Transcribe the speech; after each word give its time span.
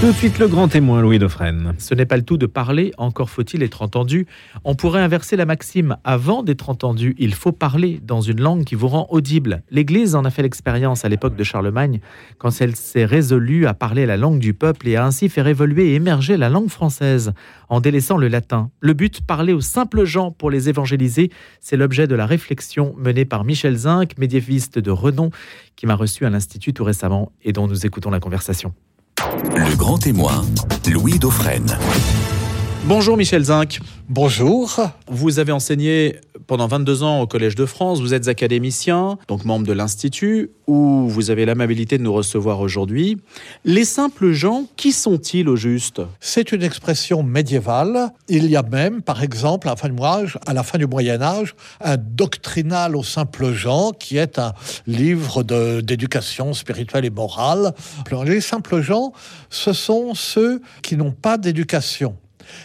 Tout 0.00 0.06
de 0.06 0.12
suite, 0.12 0.38
le 0.38 0.46
grand 0.46 0.68
témoin, 0.68 1.02
Louis 1.02 1.18
Dauphren. 1.18 1.74
Ce 1.78 1.92
n'est 1.92 2.06
pas 2.06 2.16
le 2.16 2.22
tout 2.22 2.36
de 2.36 2.46
parler, 2.46 2.92
encore 2.98 3.30
faut-il 3.30 3.64
être 3.64 3.82
entendu. 3.82 4.28
On 4.62 4.76
pourrait 4.76 5.02
inverser 5.02 5.34
la 5.34 5.44
maxime. 5.44 5.96
Avant 6.04 6.44
d'être 6.44 6.70
entendu, 6.70 7.16
il 7.18 7.34
faut 7.34 7.50
parler 7.50 8.00
dans 8.04 8.20
une 8.20 8.40
langue 8.40 8.62
qui 8.62 8.76
vous 8.76 8.86
rend 8.86 9.08
audible. 9.10 9.64
L'Église 9.72 10.14
en 10.14 10.24
a 10.24 10.30
fait 10.30 10.42
l'expérience 10.42 11.04
à 11.04 11.08
l'époque 11.08 11.34
de 11.34 11.42
Charlemagne, 11.42 11.98
quand 12.38 12.50
elle 12.60 12.76
s'est 12.76 13.06
résolue 13.06 13.66
à 13.66 13.74
parler 13.74 14.06
la 14.06 14.16
langue 14.16 14.38
du 14.38 14.54
peuple 14.54 14.86
et 14.86 14.94
a 14.94 15.04
ainsi 15.04 15.28
fait 15.28 15.44
évoluer 15.44 15.88
et 15.88 15.94
émerger 15.96 16.36
la 16.36 16.48
langue 16.48 16.70
française, 16.70 17.32
en 17.68 17.80
délaissant 17.80 18.18
le 18.18 18.28
latin. 18.28 18.70
Le 18.78 18.92
but, 18.92 19.20
parler 19.22 19.52
aux 19.52 19.60
simples 19.60 20.04
gens 20.04 20.30
pour 20.30 20.52
les 20.52 20.68
évangéliser, 20.68 21.32
c'est 21.58 21.76
l'objet 21.76 22.06
de 22.06 22.14
la 22.14 22.26
réflexion 22.26 22.94
menée 22.96 23.24
par 23.24 23.42
Michel 23.42 23.74
Zinc, 23.74 24.16
médiéviste 24.16 24.78
de 24.78 24.92
renom, 24.92 25.30
qui 25.74 25.86
m'a 25.86 25.96
reçu 25.96 26.24
à 26.24 26.30
l'Institut 26.30 26.72
tout 26.72 26.84
récemment 26.84 27.32
et 27.42 27.52
dont 27.52 27.66
nous 27.66 27.84
écoutons 27.84 28.10
la 28.10 28.20
conversation. 28.20 28.72
Le 29.56 29.76
grand 29.76 29.98
témoin, 29.98 30.44
Louis 30.90 31.18
Dauphren. 31.18 31.78
Bonjour 32.88 33.18
Michel 33.18 33.44
Zinc. 33.44 33.80
Bonjour. 34.08 34.80
Vous 35.08 35.38
avez 35.38 35.52
enseigné 35.52 36.16
pendant 36.46 36.66
22 36.66 37.02
ans 37.02 37.20
au 37.20 37.26
Collège 37.26 37.54
de 37.54 37.66
France, 37.66 38.00
vous 38.00 38.14
êtes 38.14 38.28
académicien, 38.28 39.18
donc 39.28 39.44
membre 39.44 39.66
de 39.66 39.74
l'Institut, 39.74 40.52
où 40.66 41.06
vous 41.06 41.30
avez 41.30 41.44
l'amabilité 41.44 41.98
de 41.98 42.02
nous 42.02 42.14
recevoir 42.14 42.60
aujourd'hui. 42.60 43.18
Les 43.66 43.84
simples 43.84 44.32
gens, 44.32 44.64
qui 44.76 44.92
sont-ils 44.92 45.50
au 45.50 45.56
juste? 45.56 46.00
C'est 46.18 46.50
une 46.50 46.62
expression 46.62 47.22
médiévale. 47.22 48.08
Il 48.26 48.46
y 48.46 48.56
a 48.56 48.62
même, 48.62 49.02
par 49.02 49.22
exemple, 49.22 49.68
à 49.68 49.72
la 49.72 49.76
fin 49.76 49.90
du, 49.90 50.02
âge, 50.02 50.38
à 50.46 50.54
la 50.54 50.62
fin 50.62 50.78
du 50.78 50.86
Moyen 50.86 51.20
Âge, 51.20 51.54
un 51.82 51.98
doctrinal 51.98 52.96
aux 52.96 53.04
simples 53.04 53.52
gens, 53.52 53.92
qui 53.92 54.16
est 54.16 54.38
un 54.38 54.54
livre 54.86 55.42
d'éducation 55.42 56.54
spirituelle 56.54 57.04
et 57.04 57.10
morale. 57.10 57.74
Les 58.24 58.40
simples 58.40 58.80
gens, 58.80 59.12
ce 59.50 59.74
sont 59.74 60.14
ceux 60.14 60.62
qui 60.80 60.96
n'ont 60.96 61.12
pas 61.12 61.36
d'éducation. 61.36 62.16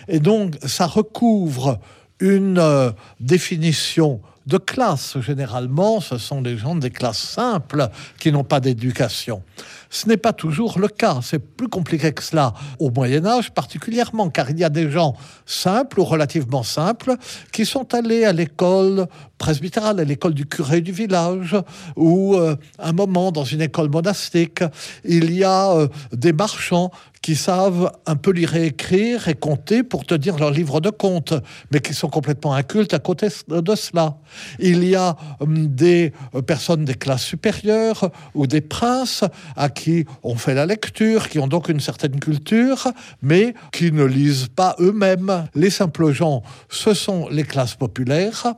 Et 0.07 0.19
donc, 0.19 0.55
ça 0.65 0.87
recouvre 0.87 1.79
une 2.19 2.59
euh, 2.59 2.91
définition 3.19 4.21
de 4.45 4.57
classe. 4.57 5.19
Généralement, 5.21 6.01
ce 6.01 6.17
sont 6.17 6.41
des 6.41 6.57
gens 6.57 6.75
des 6.75 6.89
classes 6.89 7.21
simples 7.21 7.89
qui 8.19 8.31
n'ont 8.31 8.43
pas 8.43 8.59
d'éducation. 8.59 9.41
Ce 9.89 10.07
n'est 10.07 10.17
pas 10.17 10.33
toujours 10.33 10.79
le 10.79 10.87
cas, 10.87 11.19
c'est 11.21 11.39
plus 11.39 11.69
compliqué 11.69 12.11
que 12.11 12.23
cela 12.23 12.53
au 12.79 12.89
Moyen 12.89 13.25
Âge 13.25 13.51
particulièrement, 13.51 14.29
car 14.29 14.49
il 14.49 14.57
y 14.59 14.63
a 14.63 14.69
des 14.69 14.89
gens 14.89 15.15
simples 15.45 15.99
ou 15.99 16.03
relativement 16.03 16.63
simples 16.63 17.15
qui 17.51 17.65
sont 17.65 17.93
allés 17.93 18.25
à 18.25 18.33
l'école 18.33 19.07
presbytérale, 19.37 19.99
à 19.99 20.03
l'école 20.03 20.33
du 20.33 20.45
curé 20.45 20.81
du 20.81 20.91
village, 20.91 21.55
ou 21.95 22.35
euh, 22.35 22.55
un 22.79 22.91
moment 22.91 23.31
dans 23.31 23.43
une 23.43 23.61
école 23.61 23.89
monastique. 23.89 24.63
Il 25.05 25.31
y 25.31 25.43
a 25.43 25.71
euh, 25.71 25.87
des 26.11 26.33
marchands 26.33 26.91
qui 27.23 27.37
savent 27.37 27.89
un 28.05 28.17
peu 28.17 28.31
lire 28.31 28.55
et 28.55 28.67
écrire 28.67 29.29
et 29.29 29.33
compter 29.33 29.81
pour 29.81 30.05
te 30.05 30.13
dire 30.13 30.37
leur 30.37 30.51
livre 30.51 30.81
de 30.81 30.89
compte, 30.89 31.33
mais 31.71 31.79
qui 31.79 31.93
sont 31.93 32.09
complètement 32.09 32.53
incultes 32.53 32.93
à 32.93 32.99
côté 32.99 33.29
de 33.47 33.75
cela. 33.75 34.17
Il 34.59 34.83
y 34.83 34.93
a 34.93 35.15
hum, 35.39 35.67
des 35.67 36.11
euh, 36.35 36.41
personnes 36.41 36.83
des 36.83 36.95
classes 36.95 37.23
supérieures 37.23 38.11
ou 38.35 38.45
des 38.45 38.59
princes 38.59 39.23
à 39.55 39.69
qui 39.69 40.05
on 40.21 40.35
fait 40.35 40.53
la 40.53 40.65
lecture, 40.65 41.29
qui 41.29 41.39
ont 41.39 41.47
donc 41.47 41.69
une 41.69 41.79
certaine 41.79 42.19
culture, 42.19 42.89
mais 43.21 43.53
qui 43.71 43.93
ne 43.93 44.03
lisent 44.03 44.49
pas 44.53 44.75
eux-mêmes. 44.79 45.47
Les 45.55 45.69
simples 45.69 46.11
gens, 46.11 46.43
ce 46.69 46.93
sont 46.93 47.29
les 47.29 47.43
classes 47.43 47.75
populaires 47.75 48.53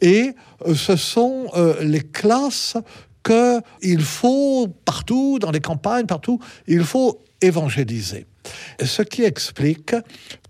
et 0.00 0.34
euh, 0.66 0.74
ce 0.74 0.96
sont 0.96 1.46
euh, 1.56 1.76
les 1.80 2.02
classes 2.02 2.76
qu'il 3.24 4.00
faut 4.00 4.66
partout, 4.84 5.38
dans 5.38 5.52
les 5.52 5.60
campagnes, 5.60 6.06
partout, 6.06 6.40
il 6.66 6.82
faut 6.82 7.20
évangéliser. 7.40 8.26
Ce 8.82 9.02
qui 9.02 9.24
explique 9.24 9.94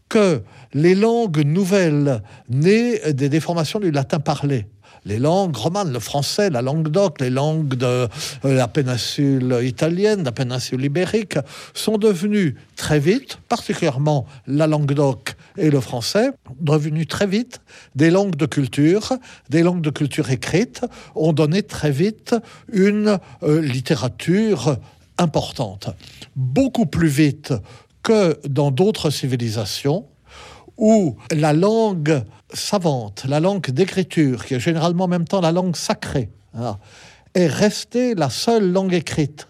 que 0.09 0.43
les 0.75 0.95
langues 0.95 1.45
nouvelles 1.45 2.23
nées 2.49 2.99
des 3.13 3.29
déformations 3.29 3.81
du 3.81 3.91
latin 3.91 4.19
parlé, 4.19 4.67
les 5.05 5.19
langues 5.19 5.57
romanes, 5.57 5.93
le 5.93 5.99
français, 5.99 6.51
la 6.51 6.63
langue 6.63 6.89
d'oc, 6.89 7.21
les 7.21 7.31
langues 7.31 7.75
de 7.75 7.87
euh, 7.87 8.09
la 8.45 8.69
péninsule 8.69 9.61
italienne, 9.63 10.25
la 10.25 10.33
péninsule 10.33 10.85
ibérique, 10.85 11.39
sont 11.75 11.97
devenues 11.97 12.57
très 12.77 12.99
vite, 12.99 13.39
particulièrement 13.49 14.27
la 14.47 14.67
langue 14.67 14.93
d'oc 14.93 15.35
et 15.57 15.71
le 15.71 15.81
français, 15.81 16.31
devenues 16.61 17.07
très 17.07 17.27
vite 17.27 17.61
des 17.95 18.11
langues 18.11 18.37
de 18.37 18.47
culture, 18.47 19.15
des 19.49 19.63
langues 19.63 19.83
de 19.83 19.91
culture 19.91 20.31
écrite, 20.31 20.83
ont 21.15 21.33
donné 21.33 21.63
très 21.63 21.91
vite 21.91 22.35
une 22.73 23.19
euh, 23.43 23.61
littérature 23.63 24.77
importante, 25.21 25.91
beaucoup 26.35 26.87
plus 26.87 27.09
vite 27.09 27.53
que 28.03 28.41
dans 28.49 28.71
d'autres 28.71 29.11
civilisations 29.11 30.07
où 30.77 31.17
la 31.31 31.53
langue 31.53 32.25
savante, 32.53 33.25
la 33.29 33.39
langue 33.39 33.71
d'écriture, 33.71 34.45
qui 34.45 34.55
est 34.55 34.61
généralement 34.61 35.05
en 35.05 35.09
même 35.09 35.27
temps 35.27 35.41
la 35.41 35.53
langue 35.53 35.77
sacrée, 35.77 36.31
hein, 36.55 36.79
est 37.35 37.47
restée 37.47 38.15
la 38.15 38.31
seule 38.31 38.73
langue 38.73 38.95
écrite 38.95 39.47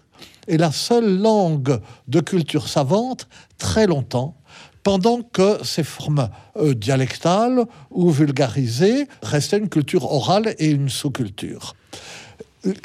et 0.47 0.57
la 0.57 0.71
seule 0.71 1.19
langue 1.19 1.79
de 2.07 2.19
culture 2.19 2.67
savante 2.67 3.27
très 3.57 3.87
longtemps, 3.87 4.35
pendant 4.83 5.21
que 5.21 5.63
ces 5.63 5.83
formes 5.83 6.29
euh, 6.57 6.73
dialectales 6.73 7.65
ou 7.91 8.09
vulgarisées 8.09 9.07
restaient 9.21 9.59
une 9.59 9.69
culture 9.69 10.11
orale 10.11 10.55
et 10.57 10.71
une 10.71 10.89
sous-culture. 10.89 11.75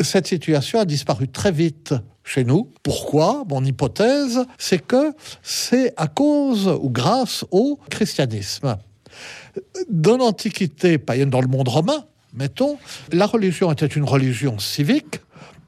Cette 0.00 0.26
situation 0.26 0.78
a 0.78 0.84
disparu 0.84 1.28
très 1.28 1.52
vite 1.52 1.94
chez 2.26 2.44
nous. 2.44 2.70
Pourquoi? 2.82 3.44
Mon 3.48 3.64
hypothèse, 3.64 4.44
c'est 4.58 4.84
que 4.84 5.14
c'est 5.42 5.94
à 5.96 6.08
cause 6.08 6.68
ou 6.68 6.90
grâce 6.90 7.46
au 7.50 7.78
christianisme. 7.88 8.76
Dans 9.88 10.18
l'Antiquité 10.18 10.98
païenne, 10.98 11.30
dans 11.30 11.40
le 11.40 11.46
monde 11.46 11.68
romain, 11.68 12.04
mettons, 12.34 12.76
la 13.12 13.26
religion 13.26 13.72
était 13.72 13.86
une 13.86 14.04
religion 14.04 14.58
civique 14.58 15.20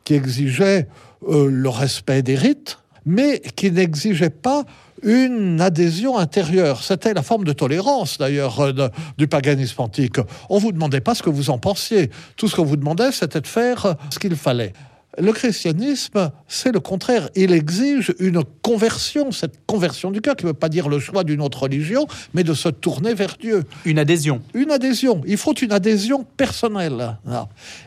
qui 0.05 0.15
exigeait 0.15 0.89
euh, 1.29 1.49
le 1.51 1.69
respect 1.69 2.23
des 2.23 2.35
rites, 2.35 2.79
mais 3.07 3.41
qui 3.57 3.71
n'exigeait 3.71 4.29
pas 4.29 4.65
une 5.03 5.61
adhésion 5.61 6.19
intérieure. 6.19 6.83
C'était 6.83 7.15
la 7.15 7.23
forme 7.23 7.45
de 7.45 7.53
tolérance, 7.53 8.19
d'ailleurs, 8.19 8.61
euh, 8.61 8.89
du 9.17 9.29
paganisme 9.29 9.81
antique. 9.81 10.17
On 10.51 10.59
vous 10.59 10.73
demandait 10.73 11.01
pas 11.01 11.15
ce 11.15 11.23
que 11.23 11.31
vous 11.31 11.51
en 11.51 11.59
pensiez. 11.59 12.11
Tout 12.37 12.49
ce 12.49 12.57
qu'on 12.57 12.65
vous 12.65 12.77
demandait, 12.77 13.13
c'était 13.13 13.41
de 13.41 13.47
faire 13.47 13.95
ce 14.11 14.19
qu'il 14.19 14.35
fallait. 14.35 14.73
Le 15.21 15.33
christianisme, 15.33 16.31
c'est 16.47 16.73
le 16.73 16.81
contraire. 16.81 17.29
Il 17.35 17.53
exige 17.53 18.15
une 18.21 18.43
conversion, 18.63 19.33
cette 19.33 19.67
conversion 19.67 20.11
du 20.11 20.21
cœur, 20.21 20.37
qui 20.37 20.45
ne 20.45 20.51
veut 20.51 20.55
pas 20.55 20.69
dire 20.69 20.89
le 20.89 21.01
choix 21.01 21.25
d'une 21.25 21.41
autre 21.41 21.63
religion, 21.63 22.07
mais 22.35 22.45
de 22.45 22.55
se 22.55 22.69
tourner 22.69 23.15
vers 23.15 23.37
Dieu. 23.41 23.65
Une 23.85 23.99
adhésion. 23.99 24.41
Une 24.55 24.71
adhésion. 24.71 25.23
Il 25.27 25.37
faut 25.37 25.55
une 25.55 25.73
adhésion 25.73 26.25
personnelle. 26.37 27.19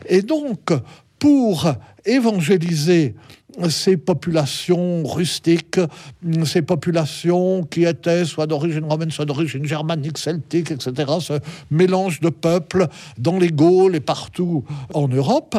Et 0.06 0.22
donc, 0.22 0.72
pour 1.18 1.72
évangéliser 2.04 3.14
ces 3.68 3.96
populations 3.96 5.04
rustiques, 5.04 5.78
ces 6.44 6.62
populations 6.62 7.64
qui 7.64 7.84
étaient 7.84 8.24
soit 8.24 8.46
d'origine 8.46 8.84
romaine, 8.84 9.10
soit 9.10 9.24
d'origine 9.24 9.64
germanique, 9.64 10.18
celtique, 10.18 10.70
etc., 10.70 11.12
ce 11.20 11.34
mélange 11.70 12.20
de 12.20 12.30
peuples 12.30 12.88
dans 13.18 13.38
les 13.38 13.50
Gaules 13.50 13.94
et 13.94 14.00
partout 14.00 14.64
en 14.94 15.08
Europe, 15.08 15.56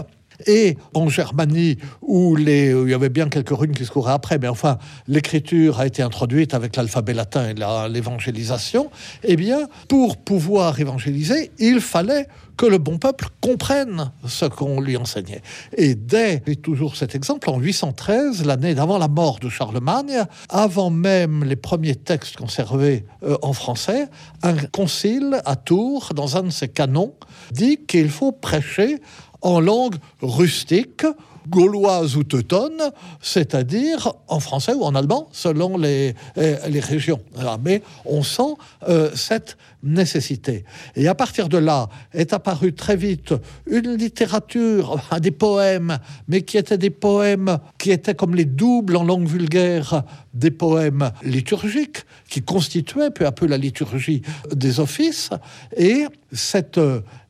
et 0.47 0.77
en 0.93 1.09
Germanie, 1.09 1.77
où, 2.01 2.35
les, 2.35 2.71
il 2.71 2.89
y 2.89 2.93
avait 2.93 3.09
bien 3.09 3.29
quelques 3.29 3.55
runes 3.55 3.73
qui 3.73 3.85
se 3.85 3.91
couraient 3.91 4.13
après, 4.13 4.37
mais 4.39 4.47
enfin, 4.47 4.77
l'écriture 5.07 5.79
a 5.79 5.87
été 5.87 6.01
introduite 6.01 6.53
avec 6.53 6.75
l'alphabet 6.75 7.13
latin 7.13 7.49
et 7.49 7.89
l'évangélisation, 7.89 8.89
eh 9.23 9.35
bien, 9.35 9.67
pour 9.87 10.17
pouvoir 10.17 10.79
évangéliser, 10.79 11.51
il 11.59 11.79
fallait 11.79 12.27
que 12.57 12.65
le 12.65 12.77
bon 12.77 12.97
peuple 12.97 13.27
comprenne 13.41 14.11
ce 14.27 14.45
qu'on 14.45 14.79
lui 14.79 14.97
enseignait. 14.97 15.41
Et 15.75 15.95
dès, 15.95 16.43
et 16.45 16.55
toujours 16.55 16.95
cet 16.95 17.15
exemple, 17.15 17.49
en 17.49 17.59
813, 17.59 18.45
l'année 18.45 18.75
d'avant 18.75 18.97
la 18.97 19.07
mort 19.07 19.39
de 19.39 19.49
Charlemagne, 19.49 20.23
avant 20.49 20.89
même 20.89 21.43
les 21.43 21.55
premiers 21.55 21.95
textes 21.95 22.37
conservés 22.37 23.05
euh, 23.23 23.37
en 23.41 23.53
français, 23.53 24.07
un 24.43 24.55
concile 24.71 25.41
à 25.45 25.55
Tours, 25.55 26.11
dans 26.15 26.37
un 26.37 26.43
de 26.43 26.49
ses 26.49 26.67
canons, 26.67 27.15
dit 27.51 27.79
qu'il 27.87 28.09
faut 28.09 28.31
prêcher 28.31 28.99
en 29.43 29.59
langue 29.59 29.95
rustique, 30.21 31.05
gauloise 31.49 32.15
ou 32.15 32.23
teutonne, 32.23 32.91
c'est-à-dire 33.21 34.13
en 34.27 34.39
français 34.39 34.73
ou 34.73 34.83
en 34.83 34.95
allemand, 34.95 35.27
selon 35.31 35.77
les, 35.77 36.15
euh, 36.37 36.57
les 36.67 36.79
régions. 36.79 37.19
Mais 37.63 37.81
on 38.05 38.23
sent 38.23 38.55
euh, 38.87 39.11
cette 39.13 39.57
nécessité. 39.83 40.63
Et 40.95 41.07
à 41.07 41.15
partir 41.15 41.49
de 41.49 41.57
là 41.57 41.89
est 42.13 42.33
apparue 42.33 42.73
très 42.73 42.95
vite 42.95 43.33
une 43.67 43.95
littérature, 43.95 45.01
des 45.19 45.31
poèmes, 45.31 45.99
mais 46.27 46.41
qui 46.43 46.57
étaient 46.57 46.77
des 46.77 46.89
poèmes 46.89 47.59
qui 47.77 47.91
étaient 47.91 48.15
comme 48.15 48.35
les 48.35 48.45
doubles 48.45 48.95
en 48.95 49.03
langue 49.03 49.27
vulgaire 49.27 50.03
des 50.33 50.51
poèmes 50.51 51.11
liturgiques, 51.23 52.05
qui 52.29 52.41
constituaient 52.41 53.11
peu 53.11 53.25
à 53.25 53.31
peu 53.31 53.45
la 53.45 53.57
liturgie 53.57 54.21
des 54.51 54.79
offices. 54.79 55.29
Et 55.75 56.05
cette 56.31 56.79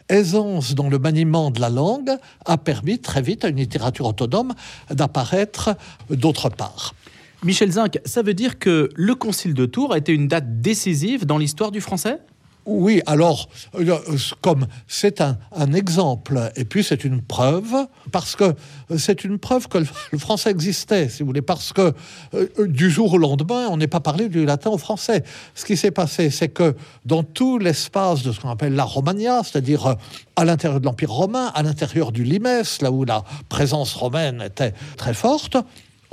aisance 0.09 0.75
dans 0.75 0.89
le 0.89 0.99
maniement 0.99 1.51
de 1.51 1.59
la 1.59 1.69
langue 1.69 2.11
a 2.45 2.57
permis 2.57 2.99
très 2.99 3.21
vite 3.21 3.45
à 3.45 3.49
une 3.49 3.57
littérature 3.57 4.05
autonome 4.05 4.53
d'apparaître 4.89 5.75
d'autre 6.09 6.49
part. 6.49 6.93
Michel 7.43 7.71
Zinc, 7.71 7.99
ça 8.05 8.21
veut 8.21 8.33
dire 8.33 8.57
que 8.57 8.89
le 8.95 9.15
Concile 9.15 9.53
de 9.53 9.65
Tours 9.65 9.93
a 9.93 9.97
été 9.97 10.13
une 10.13 10.27
date 10.27 10.61
décisive 10.61 11.25
dans 11.25 11.37
l'histoire 11.37 11.71
du 11.71 11.81
français? 11.81 12.19
Oui, 12.65 13.01
alors, 13.05 13.49
euh, 13.75 13.97
comme 14.41 14.67
c'est 14.87 15.21
un, 15.21 15.37
exemple, 15.73 16.51
et 16.55 16.63
puis 16.63 16.83
c'est 16.83 17.03
une 17.03 17.21
preuve, 17.21 17.73
parce 18.11 18.35
que 18.35 18.55
c'est 18.97 19.25
une 19.25 19.37
preuve 19.37 19.67
que 19.67 19.77
le, 20.11 20.17
français 20.17 20.49
existait, 20.51 21.09
si 21.09 21.23
vous 21.23 21.27
voulez, 21.27 21.41
parce 21.41 21.73
que 21.73 21.93
euh, 22.33 22.47
du 22.59 22.89
jour 22.89 23.13
au 23.13 23.17
lendemain, 23.17 23.67
on 23.69 23.77
n'est 23.77 23.87
pas 23.87 23.99
parlé 23.99 24.29
du 24.29 24.45
latin 24.45 24.69
au 24.69 24.77
français. 24.77 25.23
Ce 25.55 25.65
qui 25.65 25.75
s'est 25.75 25.91
passé, 25.91 26.29
c'est 26.29 26.49
que 26.49 26.75
dans 27.05 27.23
tout 27.23 27.59
l'espace 27.59 28.23
de 28.23 28.31
ce 28.31 28.39
qu'on 28.39 28.49
appelle 28.49 28.75
la 28.75 28.85
Romagna, 28.85 29.41
c'est-à-dire 29.43 29.87
euh, 29.87 29.95
à 30.35 30.45
l'intérieur 30.45 30.79
de 30.79 30.85
l'Empire 30.85 31.11
romain, 31.11 31.51
à 31.53 31.63
l'intérieur 31.63 32.11
du 32.11 32.23
Limès, 32.23 32.81
là 32.81 32.91
où 32.91 33.03
la 33.03 33.23
présence 33.49 33.93
romaine 33.93 34.41
était 34.41 34.73
très 34.95 35.13
forte, 35.13 35.57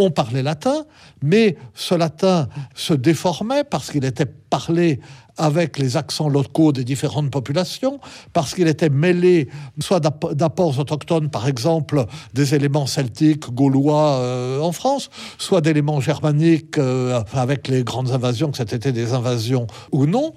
on 0.00 0.11
parlait 0.11 0.43
latin, 0.43 0.87
mais 1.23 1.56
ce 1.75 1.94
latin 1.94 2.49
se 2.75 2.94
déformait 2.94 3.64
parce 3.64 3.91
qu'il 3.91 4.05
était 4.05 4.26
parlé 4.26 4.99
avec 5.41 5.79
les 5.79 5.97
accents 5.97 6.29
locaux 6.29 6.73
des 6.73 6.85
différentes 6.85 7.31
populations, 7.31 7.99
parce 8.33 8.55
qu'il 8.55 8.69
était 8.69 8.91
mêlé 8.91 9.49
soit 9.81 10.01
d'apports 10.01 10.79
autochtones, 10.79 11.31
par 11.31 11.49
exemple 11.49 12.05
des 12.35 12.55
éléments 12.55 12.87
celtiques, 12.87 13.51
gaulois 13.51 14.19
euh, 14.19 14.61
en 14.61 14.73
France, 14.73 15.11
soit 15.39 15.61
d'éléments 15.61 16.01
germaniques 16.01 16.79
euh, 16.79 17.23
avec 17.33 17.69
les 17.69 17.83
grandes 17.83 18.13
invasions, 18.13 18.51
que 18.51 18.59
c'était 18.59 18.93
des 18.93 19.13
invasions 19.13 19.67
ou 19.93 20.07
non. 20.07 20.33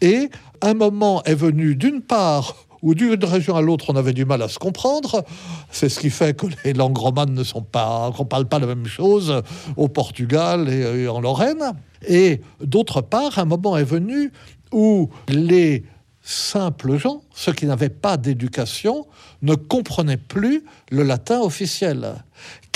Et 0.00 0.30
un 0.62 0.74
moment 0.74 1.22
est 1.24 1.34
venu 1.34 1.76
d'une 1.76 2.00
part 2.00 2.65
où 2.86 2.94
d'une 2.94 3.24
région 3.24 3.56
à 3.56 3.60
l'autre, 3.60 3.86
on 3.88 3.96
avait 3.96 4.12
du 4.12 4.24
mal 4.24 4.40
à 4.42 4.48
se 4.48 4.60
comprendre. 4.60 5.24
C'est 5.72 5.88
ce 5.88 5.98
qui 5.98 6.08
fait 6.08 6.36
que 6.36 6.46
les 6.64 6.72
langues 6.72 6.96
romanes 6.96 7.34
ne 7.34 7.42
sont 7.42 7.62
pas, 7.62 8.12
qu'on 8.16 8.26
parle 8.26 8.46
pas 8.46 8.60
la 8.60 8.66
même 8.68 8.86
chose 8.86 9.42
au 9.76 9.88
Portugal 9.88 10.68
et 10.68 11.08
en 11.08 11.20
Lorraine. 11.20 11.72
Et 12.06 12.40
d'autre 12.60 13.00
part, 13.00 13.40
un 13.40 13.44
moment 13.44 13.76
est 13.76 13.82
venu 13.82 14.30
où 14.72 15.10
les 15.28 15.84
simples 16.22 16.96
gens, 16.96 17.22
ceux 17.34 17.52
qui 17.52 17.66
n'avaient 17.66 17.88
pas 17.88 18.16
d'éducation, 18.16 19.08
ne 19.42 19.56
comprenaient 19.56 20.16
plus 20.16 20.62
le 20.92 21.02
latin 21.02 21.40
officiel, 21.40 22.14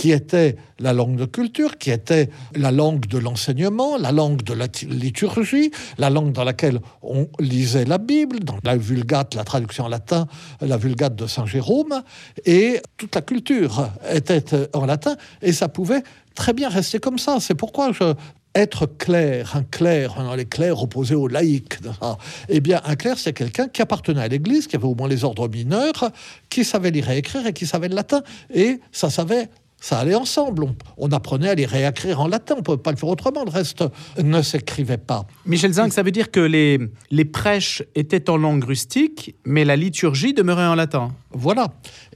qui 0.01 0.13
était 0.13 0.57
la 0.79 0.95
langue 0.95 1.17
de 1.17 1.27
culture, 1.27 1.77
qui 1.77 1.91
était 1.91 2.31
la 2.57 2.71
langue 2.71 3.07
de 3.07 3.19
l'enseignement, 3.19 3.99
la 3.99 4.13
langue 4.13 4.43
de 4.43 4.55
la 4.55 4.67
liturgie, 4.89 5.73
la 5.99 6.09
langue 6.09 6.33
dans 6.33 6.43
laquelle 6.43 6.81
on 7.03 7.29
lisait 7.39 7.85
la 7.85 7.99
Bible, 7.99 8.41
dans 8.41 8.57
la 8.65 8.79
Vulgate, 8.79 9.35
la 9.35 9.45
traduction 9.45 9.85
en 9.85 9.89
latin, 9.89 10.27
la 10.63 10.79
Vulgate 10.79 11.17
de 11.17 11.27
Saint 11.27 11.45
Jérôme, 11.45 12.03
et 12.47 12.81
toute 12.97 13.15
la 13.15 13.21
culture 13.21 13.91
était 14.11 14.43
en 14.75 14.87
latin, 14.87 15.17
et 15.43 15.53
ça 15.53 15.69
pouvait 15.69 16.03
très 16.35 16.55
bien 16.55 16.71
rester 16.71 16.99
comme 16.99 17.19
ça. 17.19 17.37
C'est 17.39 17.55
pourquoi 17.55 17.93
je 17.93 18.15
être 18.55 18.87
clair, 18.87 19.55
un 19.55 19.63
clerc, 19.63 20.17
les 20.37 20.45
clercs 20.45 20.83
opposés 20.83 21.15
aux 21.15 21.29
laïcs, 21.29 21.79
eh 22.49 22.61
bien, 22.61 22.81
un 22.85 22.97
clerc, 22.97 23.19
c'est 23.19 23.33
quelqu'un 23.33 23.69
qui 23.69 23.81
appartenait 23.81 24.23
à 24.23 24.29
l'Église, 24.29 24.67
qui 24.67 24.77
avait 24.77 24.87
au 24.87 24.95
moins 24.95 25.09
les 25.09 25.25
ordres 25.25 25.49
mineurs, 25.49 26.11
qui 26.49 26.65
savait 26.65 26.91
lire 26.91 27.11
et 27.11 27.19
écrire 27.19 27.47
et 27.47 27.53
qui 27.53 27.67
savait 27.67 27.89
le 27.89 27.95
latin. 27.95 28.23
Et 28.53 28.81
ça 28.91 29.09
savait, 29.09 29.49
ça 29.81 29.99
allait 29.99 30.15
ensemble. 30.15 30.67
On, 30.99 31.11
apprenait 31.11 31.49
à 31.49 31.55
lire 31.55 31.75
et 31.75 31.85
à 31.85 31.91
écrire 31.91 32.21
en 32.21 32.29
latin, 32.29 32.55
on 32.55 32.59
ne 32.59 32.63
pouvait 32.63 32.79
pas 32.79 32.93
le 32.93 32.97
faire 32.97 33.09
autrement. 33.09 33.45
Le 33.45 33.51
reste 33.51 33.83
ne 34.23 34.43
s'écrivait 34.43 34.99
pas. 34.99 35.27
Michel 35.47 35.73
Zinc, 35.73 35.93
ça 35.93 36.03
veut 36.03 36.11
dire 36.11 36.31
que 36.31 36.41
les, 36.41 36.79
les 37.11 37.25
prêches 37.25 37.83
étaient 37.95 38.29
en 38.29 38.37
langue 38.37 38.63
rustique, 38.63 39.35
mais 39.45 39.65
la 39.65 39.77
liturgie 39.77 40.35
demeurait 40.35 40.67
en 40.67 40.75
latin. 40.75 41.13
Voilà. 41.33 41.69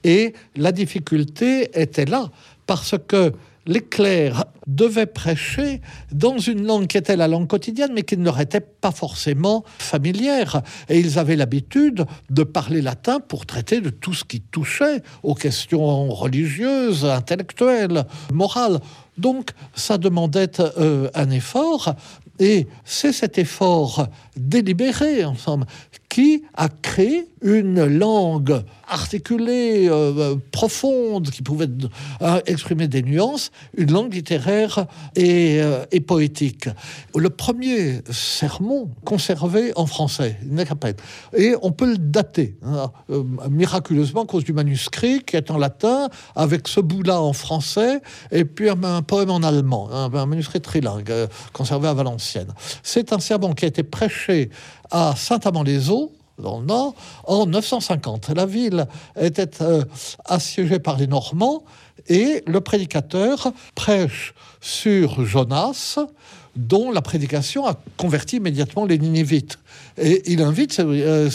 Et 0.04 0.34
la 0.56 0.72
difficulté 0.72 1.70
était 1.80 2.04
là, 2.04 2.30
parce 2.66 2.94
que 3.08 3.32
les 3.66 3.80
clercs 3.80 4.44
devaient 4.66 5.06
prêcher 5.06 5.80
dans 6.12 6.38
une 6.38 6.66
langue 6.66 6.86
qui 6.86 6.96
était 6.96 7.16
la 7.16 7.28
langue 7.28 7.46
quotidienne, 7.46 7.92
mais 7.94 8.02
qui 8.02 8.16
ne 8.16 8.24
leur 8.24 8.40
était 8.40 8.60
pas 8.60 8.92
forcément 8.92 9.64
familière. 9.78 10.62
Et 10.88 10.98
ils 10.98 11.18
avaient 11.18 11.36
l'habitude 11.36 12.04
de 12.30 12.42
parler 12.42 12.82
latin 12.82 13.20
pour 13.20 13.46
traiter 13.46 13.80
de 13.80 13.90
tout 13.90 14.14
ce 14.14 14.24
qui 14.24 14.40
touchait 14.40 15.02
aux 15.22 15.34
questions 15.34 16.08
religieuses, 16.10 17.04
intellectuelles, 17.04 18.04
morales. 18.32 18.80
Donc, 19.18 19.50
ça 19.74 19.98
demandait 19.98 20.60
euh, 20.60 21.08
un 21.14 21.30
effort, 21.30 21.94
et 22.40 22.66
c'est 22.84 23.12
cet 23.12 23.38
effort 23.38 24.08
délibéré, 24.36 25.24
ensemble, 25.24 25.66
qui 26.14 26.44
a 26.54 26.68
créé 26.68 27.28
une 27.42 27.84
langue 27.84 28.62
articulée, 28.86 29.88
euh, 29.90 30.36
profonde, 30.52 31.28
qui 31.30 31.42
pouvait 31.42 31.68
euh, 32.22 32.40
exprimer 32.46 32.86
des 32.86 33.02
nuances, 33.02 33.50
une 33.76 33.90
langue 33.90 34.14
littéraire 34.14 34.86
et, 35.16 35.60
euh, 35.60 35.84
poétique. 36.06 36.68
Le 37.16 37.30
premier 37.30 38.00
sermon 38.12 38.90
conservé 39.04 39.72
en 39.74 39.86
français, 39.86 40.38
et 41.36 41.56
on 41.62 41.72
peut 41.72 41.90
le 41.90 41.98
dater, 41.98 42.56
hein, 42.64 42.92
miraculeusement 43.50 44.22
à 44.22 44.26
cause 44.26 44.44
du 44.44 44.52
manuscrit 44.52 45.20
qui 45.24 45.34
est 45.34 45.50
en 45.50 45.58
latin, 45.58 46.10
avec 46.36 46.68
ce 46.68 46.78
bout-là 46.78 47.20
en 47.20 47.32
français, 47.32 48.00
et 48.30 48.44
puis 48.44 48.68
un, 48.68 49.02
poème 49.02 49.30
en 49.30 49.42
allemand, 49.42 49.90
un, 49.90 50.14
un 50.14 50.26
manuscrit 50.26 50.60
trilingue, 50.60 51.12
conservé 51.52 51.88
à 51.88 51.94
Valenciennes. 51.94 52.54
C'est 52.84 53.12
un 53.12 53.18
sermon 53.18 53.52
qui 53.52 53.64
a 53.64 53.68
été 53.68 53.82
prêché 53.82 54.50
à 54.90 55.14
Saint-Amand-les-Eaux, 55.16 56.12
dans 56.38 56.60
le 56.60 56.66
nord, 56.66 56.94
en 57.24 57.46
950. 57.46 58.30
La 58.30 58.46
ville 58.46 58.86
était 59.18 59.62
euh, 59.62 59.84
assiégée 60.24 60.78
par 60.78 60.96
les 60.96 61.06
Normands 61.06 61.64
et 62.08 62.42
le 62.46 62.60
prédicateur 62.60 63.52
prêche 63.74 64.34
sur 64.60 65.24
Jonas, 65.24 65.98
dont 66.56 66.90
la 66.90 67.02
prédication 67.02 67.66
a 67.66 67.74
converti 67.96 68.36
immédiatement 68.36 68.84
les 68.84 68.98
Ninivites. 68.98 69.58
Et 69.98 70.22
il 70.32 70.42
invite 70.42 70.78
euh, 70.80 71.30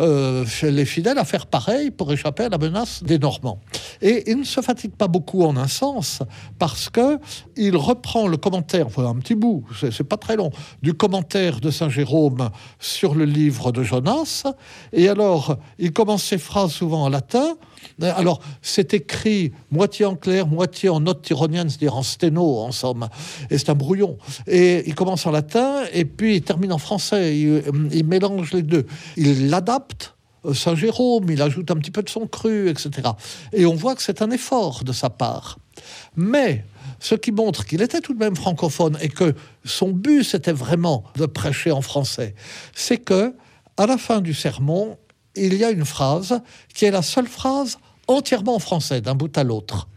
euh, 0.00 0.44
les 0.62 0.84
fidèles 0.84 1.18
à 1.18 1.24
faire 1.24 1.46
pareil 1.46 1.90
pour 1.90 2.12
échapper 2.12 2.44
à 2.44 2.48
la 2.48 2.58
menace 2.58 3.02
des 3.02 3.18
Normands. 3.18 3.60
Et 4.02 4.30
il 4.30 4.38
ne 4.38 4.44
se 4.44 4.60
fatigue 4.60 4.92
pas 4.92 5.08
beaucoup 5.08 5.44
en 5.44 5.56
un 5.56 5.68
sens, 5.68 6.20
parce 6.58 6.88
que 6.88 7.18
il 7.56 7.76
reprend 7.76 8.28
le 8.28 8.36
commentaire, 8.36 8.86
enfin 8.86 9.06
un 9.06 9.16
petit 9.16 9.34
bout, 9.34 9.64
c'est 9.78 10.04
pas 10.04 10.16
très 10.16 10.36
long, 10.36 10.50
du 10.82 10.94
commentaire 10.94 11.60
de 11.60 11.70
Saint 11.70 11.88
Jérôme 11.90 12.50
sur 12.78 13.14
le 13.14 13.24
livre 13.24 13.72
de 13.72 13.82
Jonas. 13.82 14.44
Et 14.92 15.08
alors, 15.08 15.56
il 15.78 15.92
commence 15.92 16.24
ses 16.24 16.38
phrases 16.38 16.72
souvent 16.72 17.04
en 17.04 17.08
latin. 17.08 17.56
Alors, 18.00 18.40
c'est 18.62 18.94
écrit 18.94 19.52
moitié 19.70 20.04
en 20.06 20.16
clair, 20.16 20.46
moitié 20.46 20.88
en 20.88 21.00
note 21.00 21.22
tyronienne, 21.22 21.68
c'est-à-dire 21.68 21.96
en 21.96 22.02
sténo, 22.02 22.58
en 22.58 22.72
somme. 22.72 23.08
Et 23.50 23.58
c'est 23.58 23.70
un 23.70 23.74
brouillon. 23.74 24.16
Et 24.46 24.88
il 24.88 24.94
commence 24.94 25.26
en 25.26 25.30
latin, 25.30 25.84
et 25.92 26.04
puis 26.04 26.36
il 26.36 26.42
termine 26.42 26.72
en 26.72 26.78
français. 26.78 27.38
Il, 27.38 27.62
il 27.92 28.06
mélange 28.06 28.52
les 28.52 28.62
deux. 28.62 28.86
Il 29.16 29.50
l'adapte. 29.50 30.14
Euh, 30.44 30.54
Saint 30.54 30.74
Jérôme, 30.74 31.30
il 31.30 31.42
ajoute 31.42 31.70
un 31.70 31.76
petit 31.76 31.90
peu 31.90 32.02
de 32.02 32.08
son 32.08 32.26
cru, 32.26 32.68
etc. 32.68 33.10
Et 33.52 33.66
on 33.66 33.74
voit 33.74 33.94
que 33.94 34.02
c'est 34.02 34.22
un 34.22 34.30
effort 34.30 34.84
de 34.84 34.92
sa 34.92 35.10
part. 35.10 35.58
Mais 36.16 36.64
ce 36.98 37.14
qui 37.14 37.32
montre 37.32 37.64
qu'il 37.64 37.82
était 37.82 38.00
tout 38.00 38.14
de 38.14 38.18
même 38.18 38.36
francophone 38.36 38.98
et 39.00 39.08
que 39.08 39.34
son 39.64 39.90
but 39.90 40.24
c'était 40.24 40.52
vraiment 40.52 41.04
de 41.16 41.26
prêcher 41.26 41.70
en 41.70 41.80
français, 41.80 42.34
c'est 42.74 42.98
que 42.98 43.34
à 43.76 43.86
la 43.86 43.96
fin 43.96 44.20
du 44.20 44.34
sermon, 44.34 44.98
il 45.36 45.54
y 45.54 45.64
a 45.64 45.70
une 45.70 45.84
phrase 45.84 46.40
qui 46.74 46.84
est 46.84 46.90
la 46.90 47.02
seule 47.02 47.28
phrase 47.28 47.78
entièrement 48.08 48.56
en 48.56 48.58
français, 48.58 49.00
d'un 49.00 49.14
bout 49.14 49.36
à 49.36 49.44
l'autre. 49.44 49.88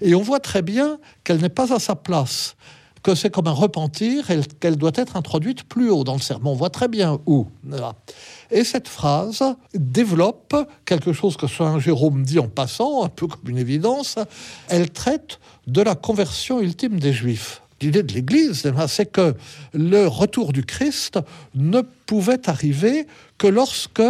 Et 0.00 0.14
on 0.14 0.22
voit 0.22 0.40
très 0.40 0.62
bien 0.62 0.98
qu'elle 1.24 1.40
n'est 1.40 1.48
pas 1.48 1.74
à 1.74 1.78
sa 1.78 1.96
place 1.96 2.56
que 3.02 3.14
c'est 3.14 3.30
comme 3.30 3.46
un 3.46 3.52
repentir 3.52 4.30
et 4.30 4.40
qu'elle 4.60 4.76
doit 4.76 4.92
être 4.94 5.16
introduite 5.16 5.64
plus 5.64 5.90
haut 5.90 6.04
dans 6.04 6.14
le 6.14 6.20
sermon. 6.20 6.52
On 6.52 6.54
voit 6.54 6.70
très 6.70 6.88
bien 6.88 7.18
où. 7.26 7.46
Et 8.50 8.64
cette 8.64 8.88
phrase 8.88 9.42
développe 9.74 10.54
quelque 10.84 11.12
chose 11.12 11.36
que 11.36 11.46
Saint 11.46 11.78
Jérôme 11.78 12.24
dit 12.24 12.38
en 12.38 12.48
passant, 12.48 13.04
un 13.04 13.08
peu 13.08 13.26
comme 13.26 13.48
une 13.48 13.58
évidence. 13.58 14.16
Elle 14.68 14.90
traite 14.90 15.38
de 15.66 15.80
la 15.82 15.94
conversion 15.94 16.60
ultime 16.60 17.00
des 17.00 17.12
Juifs. 17.12 17.62
L'idée 17.80 18.02
de 18.02 18.12
l'Église, 18.12 18.70
c'est 18.88 19.10
que 19.10 19.34
le 19.72 20.06
retour 20.06 20.52
du 20.52 20.64
Christ 20.64 21.18
ne 21.54 21.80
pouvait 21.80 22.50
arriver 22.50 23.06
que 23.38 23.46
lorsque 23.46 24.02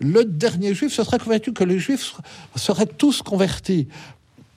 le 0.00 0.24
dernier 0.24 0.74
juif 0.74 0.92
se 0.92 1.02
serait 1.02 1.18
convaincu 1.18 1.52
que 1.52 1.64
les 1.64 1.78
juifs 1.78 2.14
seraient 2.56 2.86
tous 2.86 3.22
convertis. 3.22 3.88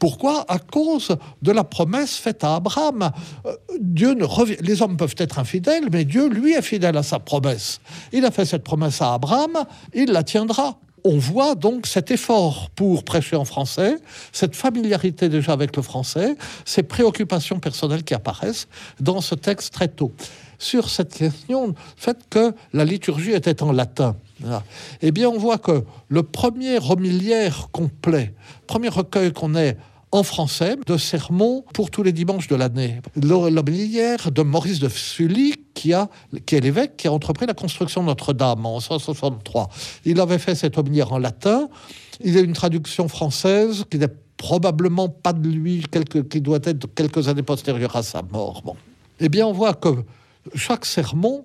Pourquoi? 0.02 0.46
À 0.48 0.58
cause 0.58 1.16
de 1.44 1.52
la 1.52 1.64
promesse 1.64 2.16
faite 2.16 2.44
à 2.44 2.56
Abraham. 2.56 3.12
Euh, 3.46 3.56
Dieu 3.80 4.16
ne 4.16 4.26
Les 4.64 4.82
hommes 4.82 4.98
peuvent 4.98 5.14
être 5.18 5.38
infidèles, 5.38 5.90
mais 5.92 6.06
Dieu, 6.06 6.28
lui, 6.28 6.54
est 6.54 6.64
fidèle 6.64 6.98
à 6.98 7.04
sa 7.04 7.20
promesse. 7.20 7.80
Il 8.12 8.26
a 8.26 8.32
fait 8.32 8.46
cette 8.46 8.64
promesse 8.64 9.00
à 9.02 9.14
Abraham, 9.14 9.64
il 9.94 10.12
la 10.12 10.24
tiendra. 10.24 10.80
On 11.04 11.20
voit 11.20 11.54
donc 11.54 11.86
cet 11.86 12.10
effort 12.10 12.72
pour 12.72 13.04
prêcher 13.04 13.36
en 13.36 13.46
français, 13.46 13.98
cette 14.32 14.56
familiarité 14.56 15.30
déjà 15.30 15.54
avec 15.54 15.76
le 15.76 15.84
français, 15.84 16.36
ces 16.66 16.82
préoccupations 16.82 17.60
personnelles 17.60 18.04
qui 18.04 18.16
apparaissent 18.16 18.68
dans 19.00 19.22
ce 19.22 19.36
texte 19.36 19.74
très 19.74 19.88
tôt. 19.88 20.12
Sur 20.62 20.91
cette 20.91 21.15
question, 21.15 21.70
le 21.70 21.74
fait 21.98 22.20
que 22.30 22.53
la 22.72 22.86
liturgie 22.86 23.32
était 23.32 23.63
en 23.63 23.72
latin, 23.72 24.15
eh 25.01 25.12
bien, 25.12 25.27
on 25.27 25.39
voit 25.39 25.58
que 25.58 25.84
le 26.08 26.22
premier 26.22 26.77
homiliaire 26.77 27.70
complet, 27.72 28.36
premier 28.68 28.89
recueil 28.89 29.34
qu'on 29.34 29.56
ait 29.56 29.75
en 30.12 30.22
français 30.22 30.77
de 30.86 30.98
sermons 30.98 31.65
pour 31.74 31.89
tous 31.89 32.03
les 32.03 32.12
dimanches 32.12 32.48
de 32.48 32.56
l'année. 32.56 33.01
L'homilière 33.15 34.32
de 34.32 34.44
Maurice 34.44 34.77
de 34.77 34.88
Sully, 34.88 35.56
qui, 35.74 35.94
a, 35.94 36.08
qui 36.46 36.58
est 36.58 36.60
l'évêque 36.60 36.96
qui 36.96 37.08
a 37.08 37.12
entrepris 37.12 37.48
la 37.48 37.56
construction 37.56 38.01
de 38.01 38.08
Notre-Dame 38.08 38.63
en 38.63 38.80
163. 38.80 39.68
Il 40.06 40.20
avait 40.20 40.38
fait 40.38 40.53
cette 40.53 40.77
homilière 40.77 41.12
en 41.12 41.18
latin. 41.18 41.70
Il 42.24 42.36
y 42.36 42.38
a 42.38 42.41
une 42.41 42.53
traduction 42.53 43.08
française 43.08 43.84
qui 43.89 43.98
n'est 43.98 44.13
probablement 44.38 45.10
pas 45.10 45.34
de 45.34 45.50
lui, 45.50 45.84
qui 46.30 46.39
doit 46.39 46.60
être 46.65 46.86
quelques 46.94 47.30
années 47.30 47.41
postérieures 47.41 47.96
à 47.96 48.03
sa 48.03 48.22
mort. 48.22 48.62
Bon. 48.63 48.75
Eh 49.20 49.27
bien, 49.27 49.48
on 49.48 49.53
voit 49.53 49.74
que 49.74 49.89
chaque 50.56 50.86
sermon 50.86 51.44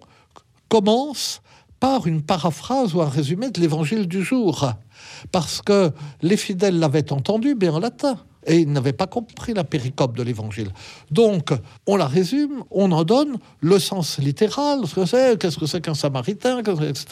commence 0.68 1.42
par 1.80 2.06
une 2.06 2.22
paraphrase 2.22 2.94
ou 2.94 3.02
un 3.02 3.08
résumé 3.08 3.50
de 3.50 3.60
l'évangile 3.60 4.06
du 4.08 4.22
jour, 4.22 4.72
parce 5.30 5.62
que 5.62 5.92
les 6.22 6.36
fidèles 6.36 6.78
l'avaient 6.78 7.12
entendu, 7.12 7.54
mais 7.60 7.68
en 7.68 7.78
latin 7.78 8.18
et 8.46 8.58
ils 8.58 8.72
n'avaient 8.72 8.92
pas 8.92 9.06
compris 9.06 9.52
la 9.52 9.64
péricope 9.64 10.16
de 10.16 10.22
l'évangile. 10.22 10.70
Donc, 11.10 11.52
on 11.86 11.96
la 11.96 12.06
résume, 12.06 12.62
on 12.70 12.92
en 12.92 13.04
donne 13.04 13.38
le 13.60 13.78
sens 13.78 14.18
littéral, 14.18 14.86
ce 14.86 14.94
que 14.94 15.04
c'est, 15.04 15.38
qu'est-ce 15.38 15.58
que 15.58 15.66
c'est 15.66 15.80
qu'un 15.80 15.94
samaritain, 15.94 16.60
etc. 16.60 17.04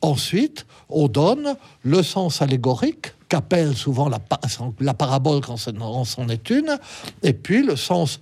Ensuite, 0.00 0.66
on 0.88 1.08
donne 1.08 1.54
le 1.82 2.02
sens 2.02 2.42
allégorique, 2.42 3.12
qu'appelle 3.28 3.76
souvent 3.76 4.08
la, 4.08 4.18
la 4.80 4.94
parabole 4.94 5.40
quand 5.40 5.56
c'en 5.56 6.28
est 6.28 6.50
une, 6.50 6.78
et 7.22 7.32
puis 7.32 7.62
le 7.62 7.76
sens 7.76 8.20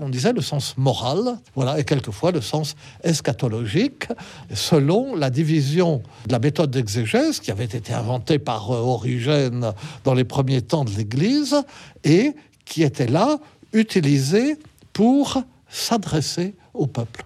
on 0.00 0.08
disait 0.08 0.32
le 0.32 0.40
sens 0.40 0.74
moral, 0.76 1.38
voilà, 1.54 1.78
et 1.78 1.84
quelquefois 1.84 2.32
le 2.32 2.40
sens 2.40 2.74
eschatologique, 3.02 4.08
selon 4.54 5.14
la 5.16 5.30
division 5.30 6.02
de 6.26 6.32
la 6.32 6.38
méthode 6.38 6.70
d'exégèse 6.70 7.40
qui 7.40 7.50
avait 7.50 7.64
été 7.64 7.92
inventée 7.92 8.38
par 8.38 8.70
euh, 8.70 8.78
Origène 8.78 9.72
dans 10.04 10.14
les 10.14 10.24
premiers 10.24 10.62
temps 10.62 10.84
de 10.84 10.90
l'Église 10.90 11.56
et 12.04 12.34
qui 12.64 12.82
était 12.82 13.06
là 13.06 13.38
utilisée 13.72 14.56
pour 14.92 15.42
s'adresser 15.68 16.54
au 16.74 16.86
peuple. 16.86 17.24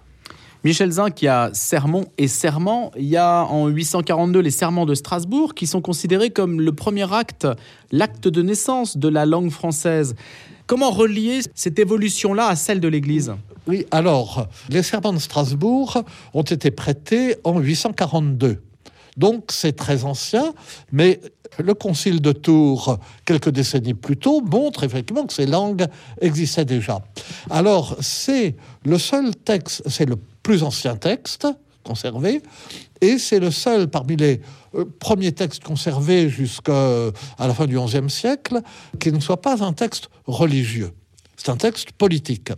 Michel 0.63 0.91
Zin, 0.91 1.09
qui 1.09 1.27
a 1.27 1.49
sermon 1.51 2.05
et 2.17 2.29
serment, 2.29 2.91
il 2.97 3.05
y 3.05 3.17
a 3.17 3.43
en 3.43 3.67
842 3.67 4.39
les 4.39 4.49
serments 4.49 4.85
de 4.85 4.95
Strasbourg 4.95 5.55
qui 5.55 5.67
sont 5.67 5.81
considérés 5.81 6.29
comme 6.29 6.61
le 6.61 6.71
premier 6.71 7.11
acte, 7.13 7.45
l'acte 7.91 8.29
de 8.29 8.41
naissance 8.41 8.95
de 8.95 9.09
la 9.09 9.25
langue 9.25 9.49
française. 9.49 10.15
Comment 10.65 10.91
relier 10.91 11.41
cette 11.55 11.77
évolution-là 11.79 12.47
à 12.47 12.55
celle 12.55 12.79
de 12.79 12.87
l'Église? 12.87 13.33
Oui, 13.67 13.85
alors, 13.91 14.47
les 14.69 14.83
serments 14.83 15.13
de 15.13 15.19
Strasbourg 15.19 16.03
ont 16.33 16.43
été 16.43 16.71
prêtés 16.71 17.35
en 17.43 17.59
842. 17.59 18.61
Donc 19.17 19.45
c'est 19.49 19.73
très 19.73 20.05
ancien, 20.05 20.53
mais 20.91 21.19
le 21.59 21.73
concile 21.73 22.19
de 22.19 22.31
Tours, 22.31 22.97
quelques 23.25 23.49
décennies 23.49 23.93
plus 23.93 24.17
tôt, 24.17 24.41
montre 24.41 24.83
effectivement 24.83 25.25
que 25.25 25.33
ces 25.33 25.45
langues 25.45 25.85
existaient 26.19 26.65
déjà. 26.65 27.01
Alors 27.49 27.95
c'est 27.99 28.55
le 28.85 28.97
seul 28.97 29.35
texte, 29.35 29.83
c'est 29.87 30.05
le 30.05 30.15
plus 30.41 30.63
ancien 30.63 30.95
texte 30.95 31.47
conservé, 31.83 32.41
et 33.01 33.17
c'est 33.17 33.39
le 33.39 33.51
seul 33.51 33.87
parmi 33.87 34.15
les 34.15 34.41
euh, 34.75 34.85
premiers 34.99 35.31
textes 35.31 35.63
conservés 35.63 36.29
jusqu'à 36.29 37.11
la 37.39 37.53
fin 37.53 37.65
du 37.65 37.77
XIe 37.77 38.09
siècle 38.09 38.61
qui 38.99 39.11
ne 39.11 39.19
soit 39.19 39.41
pas 39.41 39.63
un 39.63 39.73
texte 39.73 40.09
religieux. 40.25 40.91
C'est 41.35 41.49
un 41.49 41.57
texte 41.57 41.91
politique. 41.91 42.51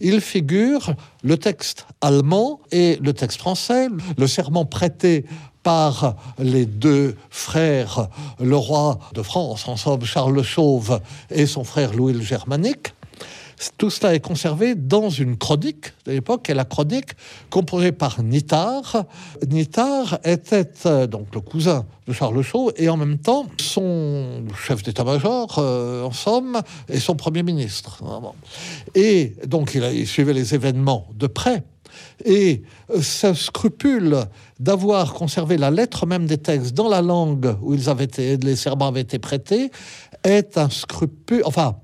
Il 0.00 0.20
figure 0.20 0.94
le 1.22 1.38
texte 1.38 1.86
allemand 2.00 2.60
et 2.70 2.98
le 3.02 3.12
texte 3.12 3.38
français, 3.38 3.88
le 4.18 4.26
serment 4.26 4.64
prêté 4.64 5.24
par 5.62 6.16
les 6.38 6.64
deux 6.64 7.16
frères, 7.30 8.08
le 8.38 8.56
roi 8.56 8.98
de 9.14 9.22
France, 9.22 9.66
en 9.66 9.76
somme 9.76 10.04
Charles 10.04 10.34
le 10.34 10.42
Chauve 10.42 11.00
et 11.30 11.46
son 11.46 11.64
frère 11.64 11.92
Louis 11.92 12.12
le 12.12 12.20
Germanique. 12.20 12.95
Tout 13.78 13.90
cela 13.90 14.14
est 14.14 14.20
conservé 14.20 14.74
dans 14.74 15.08
une 15.08 15.36
chronique 15.36 15.92
de 16.04 16.12
l'époque, 16.12 16.50
est 16.50 16.54
la 16.54 16.64
chronique 16.64 17.10
composée 17.50 17.92
par 17.92 18.22
Nitar. 18.22 19.04
Nitar 19.48 20.18
était 20.24 20.70
euh, 20.84 21.06
donc 21.06 21.28
le 21.34 21.40
cousin 21.40 21.86
de 22.06 22.12
Charles 22.12 22.42
Chaux 22.42 22.70
et 22.76 22.88
en 22.88 22.96
même 22.96 23.18
temps 23.18 23.46
son 23.60 24.44
chef 24.54 24.82
d'état-major, 24.82 25.56
euh, 25.58 26.02
en 26.02 26.12
somme, 26.12 26.60
et 26.88 27.00
son 27.00 27.14
premier 27.16 27.42
ministre. 27.42 28.02
Et 28.94 29.34
donc 29.46 29.74
il, 29.74 29.82
il 29.84 30.06
suivait 30.06 30.34
les 30.34 30.54
événements 30.54 31.06
de 31.14 31.26
près. 31.26 31.64
Et 32.24 32.62
euh, 32.90 33.00
ce 33.00 33.34
scrupule 33.34 34.24
d'avoir 34.60 35.14
conservé 35.14 35.56
la 35.56 35.70
lettre 35.70 36.06
même 36.06 36.26
des 36.26 36.38
textes 36.38 36.74
dans 36.74 36.88
la 36.88 37.02
langue 37.02 37.56
où 37.62 37.74
ils 37.74 37.88
avaient 37.88 38.04
été, 38.04 38.36
les 38.36 38.56
serments 38.56 38.88
avaient 38.88 39.00
été 39.00 39.18
prêtés 39.18 39.70
est 40.24 40.58
un 40.58 40.70
scrupule, 40.70 41.42
enfin, 41.44 41.76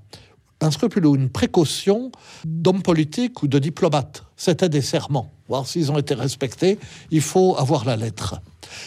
un 0.63 0.71
scrupule 0.71 1.07
ou 1.07 1.17
une 1.17 1.29
précaution 1.29 2.13
d'hommes 2.45 2.83
politiques 2.83 3.43
ou 3.43 3.49
de 3.49 3.59
diplomates. 3.59 4.25
C'était 4.37 4.69
des 4.69 4.81
serments. 4.81 5.33
Voir 5.49 5.67
s'ils 5.67 5.93
ont 5.93 5.99
été 5.99 6.15
respectés, 6.15 6.79
il 7.11 7.21
faut 7.21 7.57
avoir 7.59 7.85
la 7.85 7.97
lettre. 7.97 8.41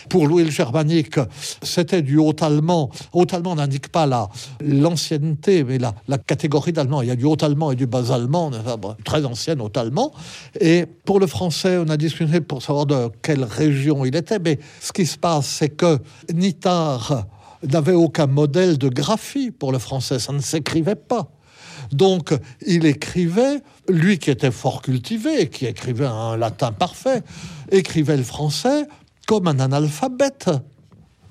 Pour 0.10 0.26
Louis 0.26 0.44
le 0.44 0.50
Germanique, 0.50 1.20
c'était 1.62 2.02
du 2.02 2.18
haut-allemand. 2.18 2.90
Haut-allemand 3.14 3.56
n'indique 3.56 3.90
pas 3.90 4.08
l'ancienneté, 4.62 5.64
mais 5.64 5.78
la, 5.78 5.94
la 6.08 6.18
catégorie 6.18 6.74
d'allemand. 6.74 7.02
Il 7.02 7.10
y 7.10 7.12
a 7.12 7.16
du 7.16 7.26
haut-allemand 7.26 7.72
et 7.72 7.76
du 7.76 7.86
bas-allemand, 7.86 8.52
très 9.04 9.26
ancien 9.26 9.60
haut-allemand. 9.60 10.12
Et 10.60 10.86
pour 10.86 11.20
le 11.20 11.28
français, 11.28 11.78
on 11.78 11.90
a 11.90 11.98
discuté 11.98 12.42
pour 12.42 12.64
savoir 12.64 12.86
de 12.86 13.10
quelle 13.22 13.44
région 13.44 14.06
il 14.06 14.16
était. 14.16 14.40
Mais 14.40 14.60
ce 14.82 14.92
qui 14.92 15.06
se 15.06 15.18
passe, 15.18 15.46
c'est 15.46 15.70
que 15.70 16.00
Nittard 16.34 17.26
n'avait 17.72 17.94
aucun 17.94 18.28
modèle 18.28 18.78
de 18.78 18.90
graphie 18.90 19.52
pour 19.52 19.72
le 19.72 19.80
français. 19.80 20.20
Ça 20.20 20.34
ne 20.34 20.40
s'écrivait 20.40 20.96
pas. 20.96 21.30
Donc, 21.92 22.34
il 22.66 22.86
écrivait, 22.86 23.62
lui 23.90 24.18
qui 24.18 24.32
était 24.32 24.52
fort 24.52 24.82
cultivé, 24.82 25.50
qui 25.50 25.66
écrivait 25.66 26.06
un 26.06 26.38
latin 26.38 26.72
parfait, 26.72 27.24
écrivait 27.72 28.18
le 28.18 28.24
français 28.24 28.88
comme 29.28 29.48
un 29.48 29.60
analphabète, 29.60 30.50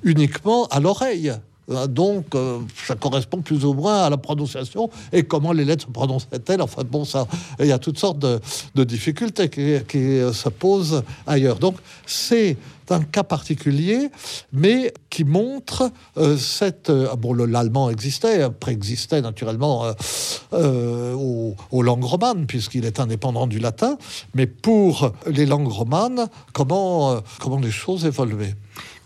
uniquement 0.02 0.66
à 0.66 0.80
l'oreille. 0.80 1.32
Donc, 1.68 2.35
euh, 2.35 2.61
ça 2.87 2.94
correspond 2.94 3.40
plus 3.40 3.64
ou 3.64 3.73
moins 3.73 4.02
à 4.02 4.11
la 4.11 4.16
prononciation 4.16 4.90
et 5.12 5.23
comment 5.23 5.52
les 5.52 5.64
lettres 5.64 5.87
se 5.87 5.90
prononçaient-elles. 5.90 6.61
Enfin, 6.61 6.83
bon, 6.85 7.04
ça, 7.04 7.26
il 7.59 7.66
y 7.66 7.73
a 7.73 7.78
toutes 7.78 7.99
sortes 7.99 8.18
de, 8.18 8.85
difficultés 8.85 9.49
qui, 9.49 9.76
qui, 9.88 10.21
se 10.33 10.49
posent 10.49 11.02
ailleurs. 11.26 11.59
Donc, 11.59 11.76
c'est 12.06 12.56
un 12.92 13.02
cas 13.02 13.23
particulier, 13.23 14.11
mais 14.52 14.92
qui 15.11 15.25
montre 15.25 15.90
euh, 16.16 16.37
cette. 16.37 16.90
Euh, 16.90 17.14
bon, 17.16 17.35
l'allemand 17.35 17.90
existait, 17.90 18.50
préexistait 18.50 19.21
naturellement 19.23 19.87
euh, 20.52 21.14
aux, 21.14 21.54
aux, 21.71 21.83
langues 21.83 22.04
romanes, 22.04 22.47
puisqu'il 22.47 22.85
est 22.85 23.00
indépendant 23.00 23.47
du 23.47 23.59
latin, 23.59 23.97
mais 24.35 24.47
pour 24.47 25.12
les 25.26 25.47
langues 25.47 25.68
romanes, 25.68 26.26
comment, 26.52 27.21
comment 27.40 27.59
les 27.59 27.71
choses 27.71 28.04
évoluaient? 28.04 28.54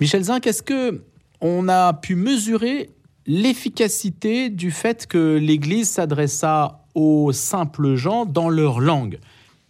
Michel 0.00 0.24
Zinc, 0.24 0.46
est-ce 0.46 0.62
que 0.62 1.02
on 1.40 1.68
a 1.68 1.92
pu 1.92 2.14
mesurer 2.14 2.90
l'efficacité 3.26 4.48
du 4.48 4.70
fait 4.70 5.06
que 5.06 5.36
l'Église 5.36 5.90
s'adressa 5.90 6.84
aux 6.94 7.32
simples 7.32 7.94
gens 7.94 8.24
dans 8.24 8.48
leur 8.48 8.80
langue 8.80 9.18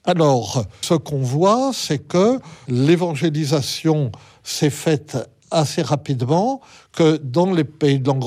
alors, 0.09 0.65
ce 0.81 0.95
qu'on 0.95 1.21
voit, 1.21 1.73
c'est 1.75 1.99
que 1.99 2.41
l'évangélisation 2.67 4.11
s'est 4.43 4.71
faite 4.71 5.19
assez 5.51 5.83
rapidement, 5.83 6.63
que 6.93 7.19
dans 7.19 7.53
les 7.53 7.65
pays 7.65 8.01
de 8.01 8.09
langue 8.09 8.25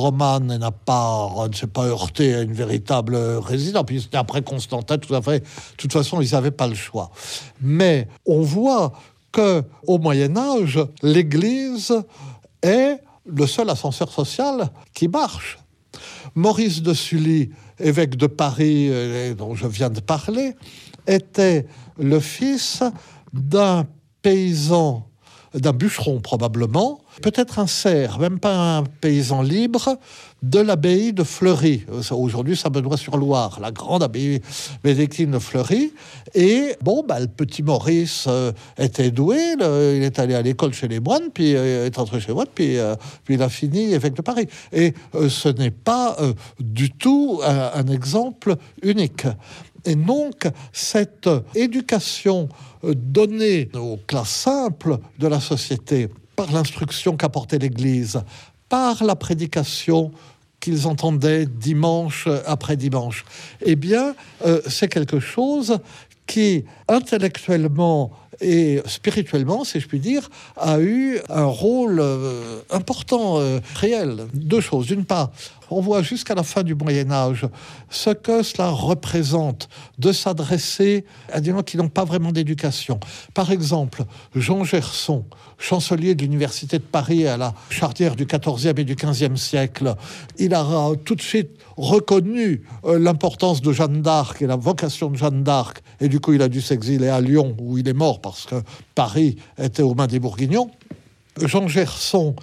elle 0.51 0.59
n'a 0.59 0.69
pas, 0.69 1.47
ne 1.47 1.55
s'est 1.55 1.65
pas 1.65 1.85
heurté 1.85 2.35
à 2.35 2.41
une 2.41 2.53
véritable 2.53 3.15
résidence. 3.15 3.83
Puis 3.87 4.01
c'était 4.01 4.17
après 4.17 4.43
Constantin, 4.43 4.99
tout 4.99 5.15
à 5.15 5.23
fait. 5.23 5.39
De 5.39 5.45
toute 5.77 5.91
façon, 5.91 6.21
ils 6.21 6.31
n'avaient 6.33 6.51
pas 6.51 6.67
le 6.67 6.75
choix. 6.75 7.09
Mais 7.61 8.07
on 8.27 8.41
voit 8.41 8.93
que 9.31 9.63
au 9.87 9.97
Moyen 9.97 10.37
Âge, 10.37 10.79
l'Église 11.01 11.95
est 12.61 12.99
le 13.35 13.47
seul 13.47 13.69
ascenseur 13.69 14.11
social 14.11 14.69
qui 14.93 15.07
marche. 15.07 15.59
Maurice 16.35 16.81
de 16.81 16.93
Sully, 16.93 17.49
évêque 17.79 18.15
de 18.15 18.27
Paris, 18.27 18.87
euh, 18.89 19.33
dont 19.33 19.55
je 19.55 19.67
viens 19.67 19.89
de 19.89 19.99
parler, 19.99 20.55
était 21.07 21.67
le 21.97 22.19
fils 22.19 22.83
d'un 23.33 23.85
paysan, 24.21 25.07
d'un 25.53 25.73
bûcheron 25.73 26.21
probablement, 26.21 27.00
peut-être 27.21 27.59
un 27.59 27.67
cerf, 27.67 28.19
même 28.19 28.39
pas 28.39 28.77
un 28.77 28.83
paysan 28.83 29.41
libre, 29.41 29.97
de 30.41 30.59
l'abbaye 30.59 31.13
de 31.13 31.23
Fleury. 31.23 31.85
Aujourd'hui, 32.11 32.57
ça 32.57 32.69
me 32.69 32.81
doit 32.81 32.97
sur 32.97 33.17
Loire, 33.17 33.59
la 33.61 33.71
grande 33.71 34.01
abbaye 34.01 34.41
bénédictine 34.83 35.31
de 35.31 35.39
Fleury. 35.39 35.93
Et 36.33 36.75
bon, 36.81 37.03
bah, 37.07 37.19
le 37.19 37.27
petit 37.27 37.61
Maurice 37.61 38.25
euh, 38.27 38.51
était 38.77 39.11
doué, 39.11 39.37
il 39.59 40.03
est 40.03 40.17
allé 40.17 40.33
à 40.33 40.41
l'école 40.41 40.73
chez 40.73 40.87
les 40.87 40.99
moines, 40.99 41.29
puis 41.33 41.55
euh, 41.55 41.85
est 41.85 41.99
entré 41.99 42.19
chez 42.19 42.33
moines, 42.33 42.47
puis, 42.53 42.77
euh, 42.77 42.95
puis 43.23 43.35
il 43.35 43.43
a 43.43 43.49
fini 43.49 43.93
évêque 43.93 44.15
de 44.15 44.21
Paris. 44.21 44.47
Et 44.71 44.93
ce 45.29 45.49
n'est 45.49 45.71
pas 45.71 46.17
du 46.59 46.91
tout 46.91 47.41
un 47.43 47.87
exemple 47.87 48.55
unique. 48.81 49.25
Et 49.85 49.95
donc, 49.95 50.47
cette 50.71 51.29
éducation 51.55 52.49
euh, 52.83 52.93
donnée 52.95 53.69
aux 53.75 53.97
classes 54.07 54.29
simples 54.29 54.97
de 55.17 55.27
la 55.27 55.39
société 55.39 56.07
par 56.41 56.51
l'instruction 56.51 57.17
qu'apportait 57.17 57.59
l'Église, 57.59 58.23
par 58.67 59.03
la 59.03 59.15
prédication 59.15 60.11
qu'ils 60.59 60.87
entendaient 60.87 61.45
dimanche 61.45 62.27
après 62.47 62.75
dimanche. 62.75 63.25
Eh 63.63 63.75
bien, 63.75 64.15
euh, 64.43 64.59
c'est 64.67 64.87
quelque 64.87 65.19
chose 65.19 65.77
qui, 66.25 66.65
intellectuellement 66.87 68.11
et 68.39 68.81
spirituellement, 68.87 69.63
si 69.63 69.79
je 69.79 69.87
puis 69.87 69.99
dire, 69.99 70.29
a 70.57 70.79
eu 70.79 71.19
un 71.29 71.45
rôle 71.45 71.99
euh, 71.99 72.61
important, 72.71 73.39
euh, 73.39 73.59
réel. 73.75 74.25
Deux 74.33 74.61
choses. 74.61 74.87
D'une 74.87 75.05
part, 75.05 75.31
on 75.71 75.81
voit 75.81 76.01
jusqu'à 76.01 76.35
la 76.35 76.43
fin 76.43 76.63
du 76.63 76.75
Moyen 76.75 77.11
Âge 77.11 77.47
ce 77.89 78.09
que 78.09 78.43
cela 78.43 78.69
représente 78.69 79.69
de 79.97 80.11
s'adresser 80.11 81.05
à 81.31 81.39
des 81.41 81.51
gens 81.51 81.63
qui 81.63 81.77
n'ont 81.77 81.89
pas 81.89 82.03
vraiment 82.03 82.31
d'éducation. 82.31 82.99
Par 83.33 83.51
exemple, 83.51 84.03
Jean 84.35 84.63
Gerson, 84.63 85.25
chancelier 85.57 86.15
de 86.15 86.21
l'Université 86.23 86.77
de 86.77 86.83
Paris 86.83 87.27
à 87.27 87.37
la 87.37 87.53
charnière 87.69 88.15
du 88.15 88.25
XIVe 88.25 88.79
et 88.79 88.83
du 88.83 88.95
XVe 88.95 89.35
siècle, 89.35 89.95
il 90.37 90.53
a 90.53 90.91
tout 91.05 91.15
de 91.15 91.21
suite 91.21 91.51
reconnu 91.77 92.63
euh, 92.85 92.99
l'importance 92.99 93.61
de 93.61 93.71
Jeanne 93.71 94.01
d'Arc 94.01 94.41
et 94.41 94.47
la 94.47 94.55
vocation 94.55 95.09
de 95.09 95.17
Jeanne 95.17 95.43
d'Arc, 95.43 95.81
et 95.99 96.09
du 96.09 96.19
coup 96.19 96.33
il 96.33 96.41
a 96.41 96.49
dû 96.49 96.61
s'exiler 96.61 97.07
à 97.07 97.21
Lyon, 97.21 97.55
où 97.59 97.77
il 97.77 97.87
est 97.87 97.93
mort 97.93 98.21
parce 98.21 98.45
que 98.45 98.55
Paris 98.93 99.37
était 99.57 99.83
aux 99.83 99.95
mains 99.95 100.07
des 100.07 100.19
Bourguignons. 100.19 100.69
Jean 101.41 101.67
Gerson 101.67 102.35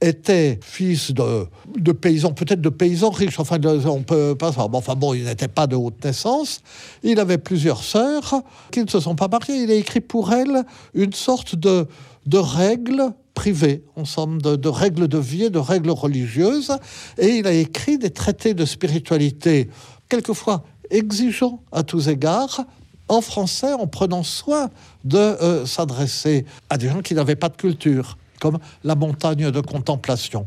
était 0.00 0.58
fils 0.62 1.12
de, 1.12 1.46
de 1.76 1.92
paysans, 1.92 2.32
peut-être 2.32 2.60
de 2.60 2.68
paysans 2.68 3.10
riches, 3.10 3.38
enfin, 3.38 3.58
on 3.86 4.02
peut 4.02 4.34
pas 4.34 4.48
savoir. 4.48 4.74
Enfin 4.74 4.94
bon, 4.94 5.14
il 5.14 5.24
n'était 5.24 5.48
pas 5.48 5.66
de 5.66 5.76
haute 5.76 6.04
naissance. 6.04 6.60
Il 7.02 7.20
avait 7.20 7.38
plusieurs 7.38 7.82
sœurs 7.82 8.42
qui 8.70 8.82
ne 8.82 8.88
se 8.88 9.00
sont 9.00 9.14
pas 9.14 9.28
mariées. 9.28 9.62
Il 9.62 9.70
a 9.70 9.74
écrit 9.74 10.00
pour 10.00 10.32
elles 10.32 10.64
une 10.94 11.12
sorte 11.12 11.54
de, 11.54 11.86
de 12.26 12.38
règles 12.38 13.12
privées, 13.34 13.84
en 13.96 14.04
somme, 14.04 14.40
de, 14.40 14.56
de 14.56 14.68
règles 14.68 15.08
de 15.08 15.18
vie 15.18 15.44
et 15.44 15.50
de 15.50 15.58
règles 15.58 15.90
religieuses. 15.90 16.72
Et 17.18 17.38
il 17.38 17.46
a 17.46 17.52
écrit 17.52 17.98
des 17.98 18.10
traités 18.10 18.54
de 18.54 18.64
spiritualité, 18.64 19.70
quelquefois 20.08 20.64
exigeants 20.90 21.62
à 21.72 21.82
tous 21.82 22.08
égards, 22.08 22.64
en 23.08 23.20
français, 23.20 23.72
en 23.72 23.86
prenant 23.86 24.22
soin 24.22 24.70
de 25.04 25.18
euh, 25.18 25.66
s'adresser 25.66 26.46
à 26.70 26.78
des 26.78 26.88
gens 26.88 27.02
qui 27.02 27.14
n'avaient 27.14 27.36
pas 27.36 27.48
de 27.48 27.56
culture 27.56 28.16
comme 28.44 28.58
la 28.84 28.94
montagne 28.94 29.50
de 29.50 29.60
contemplation. 29.62 30.44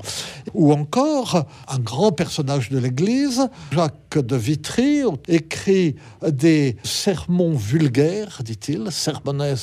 Ou 0.53 0.71
encore, 0.71 1.45
un 1.67 1.79
grand 1.79 2.11
personnage 2.11 2.69
de 2.69 2.77
l'Église, 2.77 3.49
Jacques 3.71 4.06
de 4.15 4.35
Vitry, 4.35 5.01
écrit 5.27 5.95
des 6.27 6.77
sermons 6.83 7.55
vulgaires, 7.55 8.41
dit-il, 8.43 8.91
sermones 8.91 9.55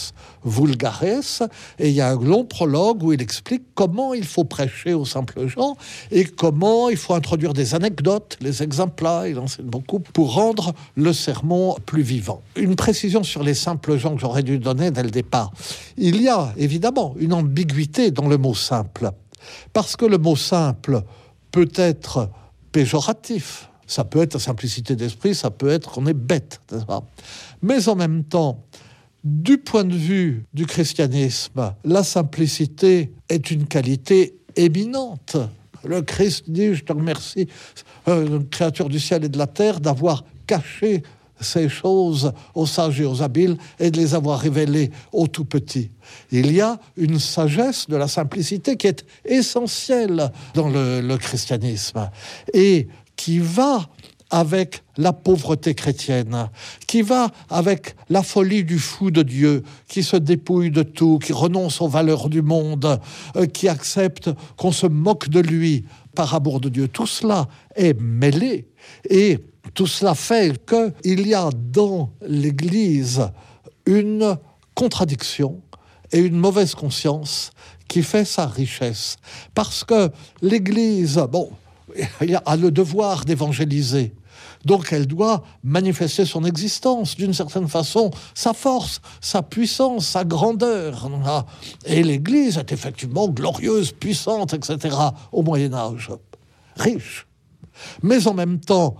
vulgares, 0.44 1.48
et 1.78 1.88
il 1.88 1.94
y 1.94 2.00
a 2.00 2.10
un 2.10 2.20
long 2.20 2.44
prologue 2.44 3.02
où 3.02 3.12
il 3.12 3.22
explique 3.22 3.62
comment 3.74 4.14
il 4.14 4.24
faut 4.24 4.44
prêcher 4.44 4.94
aux 4.94 5.04
simples 5.04 5.46
gens 5.46 5.76
et 6.10 6.24
comment 6.24 6.90
il 6.90 6.96
faut 6.96 7.14
introduire 7.14 7.52
des 7.52 7.74
anecdotes, 7.74 8.36
les 8.40 8.62
exemples, 8.62 9.04
il 9.28 9.38
enseigne 9.38 9.66
beaucoup, 9.66 10.00
pour 10.00 10.34
rendre 10.34 10.72
le 10.96 11.12
sermon 11.12 11.76
plus 11.86 12.02
vivant. 12.02 12.42
Une 12.56 12.76
précision 12.76 13.22
sur 13.22 13.42
les 13.42 13.54
simples 13.54 13.96
gens 13.96 14.14
que 14.14 14.20
j'aurais 14.20 14.42
dû 14.42 14.58
donner 14.58 14.90
dès 14.90 15.02
le 15.02 15.10
départ. 15.10 15.52
Il 15.96 16.20
y 16.20 16.28
a 16.28 16.52
évidemment 16.56 17.14
une 17.18 17.32
ambiguïté 17.32 18.10
dans 18.10 18.28
le 18.28 18.38
mot 18.38 18.54
simple. 18.54 19.10
Parce 19.72 19.96
que 19.96 20.06
le 20.06 20.18
mot 20.18 20.36
simple 20.36 21.02
peut 21.50 21.70
être 21.76 22.30
péjoratif. 22.72 23.68
Ça 23.86 24.04
peut 24.04 24.22
être 24.22 24.38
simplicité 24.38 24.96
d'esprit, 24.96 25.34
ça 25.34 25.50
peut 25.50 25.68
être 25.68 25.92
qu'on 25.92 26.06
est 26.06 26.14
bête. 26.14 26.60
Mais 27.62 27.88
en 27.88 27.96
même 27.96 28.24
temps, 28.24 28.64
du 29.22 29.58
point 29.58 29.84
de 29.84 29.96
vue 29.96 30.44
du 30.52 30.66
christianisme, 30.66 31.74
la 31.84 32.04
simplicité 32.04 33.12
est 33.28 33.50
une 33.50 33.66
qualité 33.66 34.36
éminente. 34.56 35.36
Le 35.84 36.02
Christ 36.02 36.50
dit, 36.50 36.74
je 36.74 36.84
te 36.84 36.92
remercie, 36.92 37.48
euh, 38.08 38.40
créature 38.50 38.88
du 38.88 39.00
ciel 39.00 39.24
et 39.24 39.28
de 39.28 39.38
la 39.38 39.46
terre, 39.46 39.80
d'avoir 39.80 40.24
caché 40.46 41.02
ces 41.40 41.68
choses 41.68 42.32
aux 42.54 42.66
sages 42.66 43.00
et 43.00 43.04
aux 43.04 43.22
habiles 43.22 43.56
et 43.78 43.90
de 43.90 43.98
les 43.98 44.14
avoir 44.14 44.40
révélées 44.40 44.90
aux 45.12 45.26
tout 45.26 45.44
petits. 45.44 45.90
Il 46.30 46.52
y 46.52 46.60
a 46.60 46.78
une 46.96 47.18
sagesse 47.18 47.88
de 47.88 47.96
la 47.96 48.08
simplicité 48.08 48.76
qui 48.76 48.86
est 48.86 49.04
essentielle 49.24 50.30
dans 50.54 50.68
le, 50.68 51.16
christianisme 51.16 52.10
et 52.52 52.88
qui 53.16 53.38
va 53.38 53.86
avec 54.30 54.82
la 54.96 55.12
pauvreté 55.12 55.74
chrétienne, 55.74 56.48
qui 56.86 57.02
va 57.02 57.30
avec 57.48 57.94
la 58.08 58.22
folie 58.22 58.64
du 58.64 58.78
fou 58.78 59.10
de 59.10 59.22
Dieu, 59.22 59.62
qui 59.86 60.02
se 60.02 60.16
dépouille 60.16 60.70
de 60.70 60.82
tout, 60.82 61.18
qui 61.18 61.32
renonce 61.32 61.80
aux 61.80 61.88
valeurs 61.88 62.28
du 62.28 62.42
monde, 62.42 63.00
euh, 63.36 63.46
qui 63.46 63.68
accepte 63.68 64.30
qu'on 64.56 64.72
se 64.72 64.86
moque 64.86 65.28
de 65.28 65.40
lui 65.40 65.84
par 66.14 66.34
amour 66.34 66.60
de 66.60 66.68
Dieu. 66.68 66.88
Tout 66.88 67.06
cela 67.06 67.48
est 67.76 67.98
mêlé 68.00 68.66
et 69.08 69.38
tout 69.72 69.86
cela 69.86 70.14
fait 70.14 70.60
qu'il 70.66 71.26
y 71.26 71.34
a 71.34 71.50
dans 71.54 72.10
l'Église 72.26 73.28
une 73.86 74.36
contradiction 74.74 75.60
et 76.12 76.18
une 76.18 76.36
mauvaise 76.36 76.74
conscience 76.74 77.52
qui 77.86 78.02
fait 78.02 78.24
sa 78.24 78.46
richesse. 78.46 79.16
Parce 79.54 79.84
que 79.84 80.10
l'Église, 80.42 81.22
bon, 81.30 81.50
a 82.44 82.56
le 82.56 82.70
devoir 82.70 83.24
d'évangéliser. 83.24 84.14
Donc 84.64 84.92
elle 84.92 85.06
doit 85.06 85.44
manifester 85.62 86.24
son 86.24 86.44
existence, 86.44 87.16
d'une 87.16 87.34
certaine 87.34 87.68
façon, 87.68 88.10
sa 88.34 88.54
force, 88.54 89.00
sa 89.20 89.42
puissance, 89.42 90.06
sa 90.06 90.24
grandeur. 90.24 91.06
Et 91.84 92.02
l'Église 92.02 92.58
est 92.58 92.72
effectivement 92.72 93.28
glorieuse, 93.28 93.92
puissante, 93.92 94.54
etc. 94.54 94.96
au 95.32 95.42
Moyen 95.42 95.74
Âge, 95.74 96.10
riche. 96.76 97.26
Mais 98.02 98.26
en 98.26 98.34
même 98.34 98.60
temps, 98.60 98.96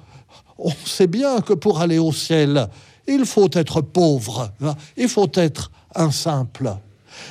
on 0.59 0.73
sait 0.85 1.07
bien 1.07 1.41
que 1.41 1.53
pour 1.53 1.81
aller 1.81 1.99
au 1.99 2.13
ciel, 2.13 2.69
il 3.07 3.25
faut 3.25 3.51
être 3.53 3.81
pauvre, 3.81 4.53
hein. 4.63 4.75
il 4.97 5.09
faut 5.09 5.31
être 5.35 5.71
un 5.95 6.11
simple. 6.11 6.77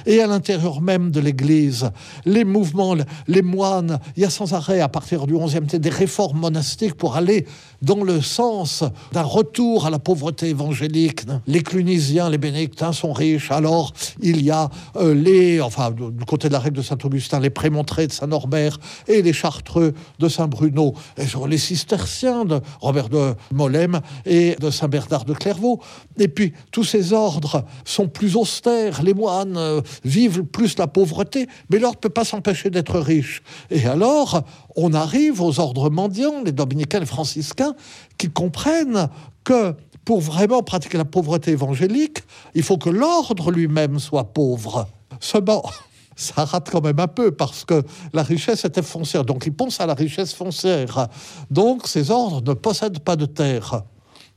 Et 0.06 0.22
à 0.22 0.28
l'intérieur 0.28 0.82
même 0.82 1.12
de 1.12 1.20
l'Église, 1.20 1.92
les 2.26 2.44
mouvements, 2.44 2.96
les 3.28 3.42
moines, 3.42 4.00
il 4.16 4.24
y 4.24 4.26
a 4.26 4.30
sans 4.30 4.54
arrêt, 4.54 4.80
à 4.80 4.90
partir 4.90 5.28
du 5.28 5.38
XIe 5.38 5.50
siècle, 5.50 5.80
des 5.80 5.90
réformes 5.90 6.40
monastiques 6.40 6.96
pour 6.96 7.16
aller 7.16 7.46
dans 7.84 8.04
le 8.04 8.22
sens 8.22 8.84
d'un 9.12 9.24
retour 9.24 9.86
à 9.86 9.90
la 9.90 10.00
pauvreté 10.00 10.50
évangélique. 10.50 11.22
Les 11.48 11.62
clunisiens, 11.62 12.30
les 12.30 12.38
bénédictins 12.38 12.94
sont 12.94 13.14
riches, 13.14 13.52
alors 13.52 13.94
il 14.22 14.42
y 14.42 14.52
a 14.52 14.70
euh, 14.96 15.14
les, 15.14 15.62
enfin, 15.62 15.92
du 15.92 16.26
côté 16.26 16.48
de 16.48 16.54
la 16.54 16.60
règle 16.60 16.78
de 16.78 16.82
Saint-Augustin, 16.82 17.40
les 17.40 17.50
prémontrés 17.50 18.08
de 18.08 18.14
Saint-Norbert 18.14 18.80
et 19.08 19.22
les 19.22 19.34
chartreux 19.34 19.94
de 20.20 20.30
Saint-Bruno, 20.30 20.94
et 21.18 21.28
sur 21.28 21.48
les 21.48 21.58
cisterciens 21.58 22.46
de 22.46 22.62
Robert 22.80 23.10
de 23.10 23.36
Molem 23.52 24.00
et 24.26 24.56
de 24.60 24.72
Saint-Bernard 24.72 25.26
de 25.26 25.34
Clairvaux. 25.34 25.82
Et 26.18 26.30
puis, 26.30 26.54
tous 26.72 26.86
ces 26.86 27.12
ordres 27.12 27.66
sont 27.84 28.08
plus 28.08 28.38
austères, 28.38 29.04
les 29.04 29.14
moines 29.14 29.58
euh, 29.58 29.82
vivent 30.06 30.44
plus 30.44 30.78
la 30.78 30.88
pauvreté, 30.88 31.48
mais 31.70 31.80
l'ordre 31.80 31.98
ne 31.98 32.02
peut 32.02 32.10
pas 32.10 32.24
s'empêcher 32.26 32.70
d'être 32.70 33.00
riche. 33.00 33.44
Et 33.70 33.86
alors, 33.86 34.44
on 34.76 34.94
arrive 34.94 35.42
aux 35.42 35.60
ordres 35.60 35.90
mendiants, 35.90 36.42
les 36.46 36.52
dominicains, 36.52 37.00
les 37.00 37.06
franciscains, 37.06 37.73
qui 38.18 38.30
comprennent 38.30 39.10
que 39.44 39.76
pour 40.06 40.22
vraiment 40.22 40.62
pratiquer 40.64 40.98
la 40.98 41.06
pauvreté 41.06 41.52
évangélique, 41.52 42.20
il 42.56 42.64
faut 42.64 42.78
que 42.78 42.90
l'ordre 42.90 43.52
lui-même 43.52 44.00
soit 44.00 44.34
pauvre. 44.34 44.88
Seulement, 45.20 45.64
ça 46.16 46.46
rate 46.46 46.70
quand 46.70 46.84
même 46.84 47.00
un 47.00 47.08
peu 47.08 47.32
parce 47.32 47.64
que 47.66 47.84
la 48.14 48.24
richesse 48.24 48.66
était 48.66 48.82
foncière. 48.82 49.24
Donc 49.24 49.46
ils 49.46 49.54
pensent 49.54 49.80
à 49.80 49.86
la 49.86 49.94
richesse 49.94 50.34
foncière. 50.34 51.08
Donc 51.50 51.88
ces 51.88 52.12
ordres 52.12 52.42
ne 52.42 52.54
possèdent 52.54 53.00
pas 53.00 53.16
de 53.16 53.26
terre. 53.26 53.84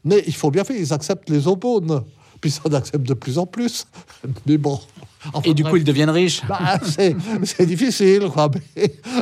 Mais 0.05 0.23
il 0.27 0.35
faut 0.35 0.51
bien 0.51 0.65
faire, 0.65 0.77
ils 0.77 0.93
acceptent 0.93 1.29
les 1.31 1.47
aumônes. 1.49 2.03
Puis 2.41 2.51
ça 2.51 2.63
en 2.67 2.73
accepte 2.75 3.07
de 3.07 3.15
plus 3.15 3.39
en 3.39 3.47
plus. 3.47 3.87
Mais 4.47 4.59
bon, 4.59 4.79
et 5.45 5.55
du 5.55 5.65
coup, 5.65 5.77
ils 5.77 5.85
deviennent 5.85 6.11
riches. 6.11 6.43
Bah, 6.49 6.79
c'est 6.85 7.67
difficile, 7.67 8.29
quoi. 8.33 8.51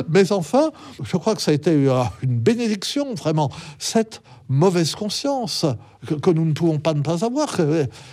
Mais, 0.09 0.31
enfin, 0.31 0.71
je 1.03 1.17
crois 1.17 1.35
que 1.35 1.41
ça 1.41 1.51
a 1.51 1.53
été 1.53 1.73
une 1.73 2.39
bénédiction, 2.39 3.13
vraiment. 3.13 3.51
Cette 3.79 4.21
mauvaise 4.47 4.95
conscience 4.95 5.65
que, 6.21 6.29
nous 6.29 6.45
ne 6.45 6.53
pouvons 6.53 6.79
pas 6.79 6.93
ne 6.93 7.01
pas 7.01 7.25
avoir. 7.25 7.57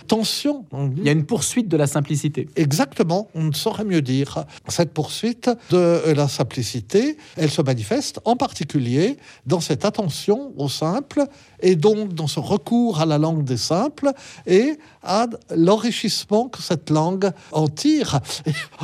Tension. 0.07 0.65
Il 0.97 1.03
y 1.03 1.09
a 1.09 1.11
une 1.11 1.25
poursuite 1.25 1.67
de 1.67 1.77
la 1.77 1.87
simplicité. 1.87 2.49
Exactement, 2.55 3.29
on 3.35 3.43
ne 3.45 3.53
saurait 3.53 3.85
mieux 3.85 4.01
dire. 4.01 4.45
Cette 4.67 4.93
poursuite 4.93 5.49
de 5.69 6.11
la 6.11 6.27
simplicité, 6.27 7.17
elle 7.37 7.51
se 7.51 7.61
manifeste 7.61 8.19
en 8.25 8.35
particulier 8.35 9.17
dans 9.45 9.59
cette 9.59 9.85
attention 9.85 10.53
au 10.57 10.69
simple 10.69 11.25
et 11.61 11.75
donc 11.75 12.13
dans 12.13 12.27
ce 12.27 12.39
recours 12.39 12.99
à 12.99 13.05
la 13.05 13.17
langue 13.17 13.43
des 13.43 13.57
simples 13.57 14.11
et 14.45 14.77
à 15.03 15.27
l'enrichissement 15.55 16.49
que 16.49 16.61
cette 16.61 16.89
langue 16.89 17.31
en 17.51 17.67
tire. 17.67 18.19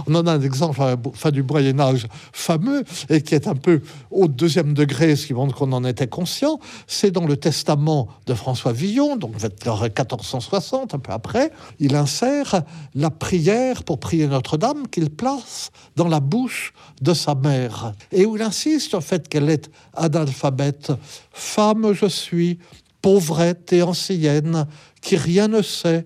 on 0.08 0.16
en 0.16 0.28
a 0.28 0.34
un 0.34 0.42
exemple 0.42 0.82
à 0.82 0.92
la 0.92 0.98
fin 1.14 1.32
du 1.32 1.44
Moyen 1.44 1.80
Âge 1.80 2.08
fameux 2.32 2.84
et 3.10 3.22
qui 3.22 3.36
est 3.36 3.48
un 3.48 3.56
peu 3.56 3.82
au 4.12 4.28
deuxième 4.28 4.74
degré, 4.74 5.16
ce 5.16 5.28
qui 5.28 5.34
montre 5.34 5.56
qu'on 5.56 5.72
en 5.72 5.84
était 5.84 6.08
conscient, 6.08 6.60
c'est 6.88 7.12
dans 7.12 7.26
le 7.26 7.38
testament 7.40 8.08
de 8.26 8.34
François 8.34 8.74
Villon, 8.74 9.16
donc 9.16 9.36
vers 9.38 9.50
1460, 9.82 10.94
un 10.94 11.00
peu 11.00 11.12
après, 11.12 11.52
il 11.80 11.96
insère 11.96 12.64
la 12.96 13.10
prière 13.10 13.84
pour 13.84 14.00
prier 14.00 14.28
Notre-Dame 14.28 14.88
qu'il 14.88 15.10
place 15.10 15.72
dans 15.96 16.08
la 16.08 16.20
bouche 16.20 16.74
de 17.02 17.14
sa 17.14 17.36
mère, 17.36 17.94
et 18.12 18.26
où 18.26 18.36
il 18.36 18.42
insiste 18.42 18.94
en 18.94 19.02
fait 19.02 19.28
qu'elle 19.28 19.50
est 19.50 19.70
analphabète. 19.96 20.92
Femme 21.32 21.94
je 21.94 22.06
suis, 22.06 22.60
pauvrette 23.02 23.74
et 23.74 23.82
ancienne, 23.82 24.68
qui 25.02 25.16
rien 25.16 25.48
ne 25.48 25.62
sait, 25.62 26.06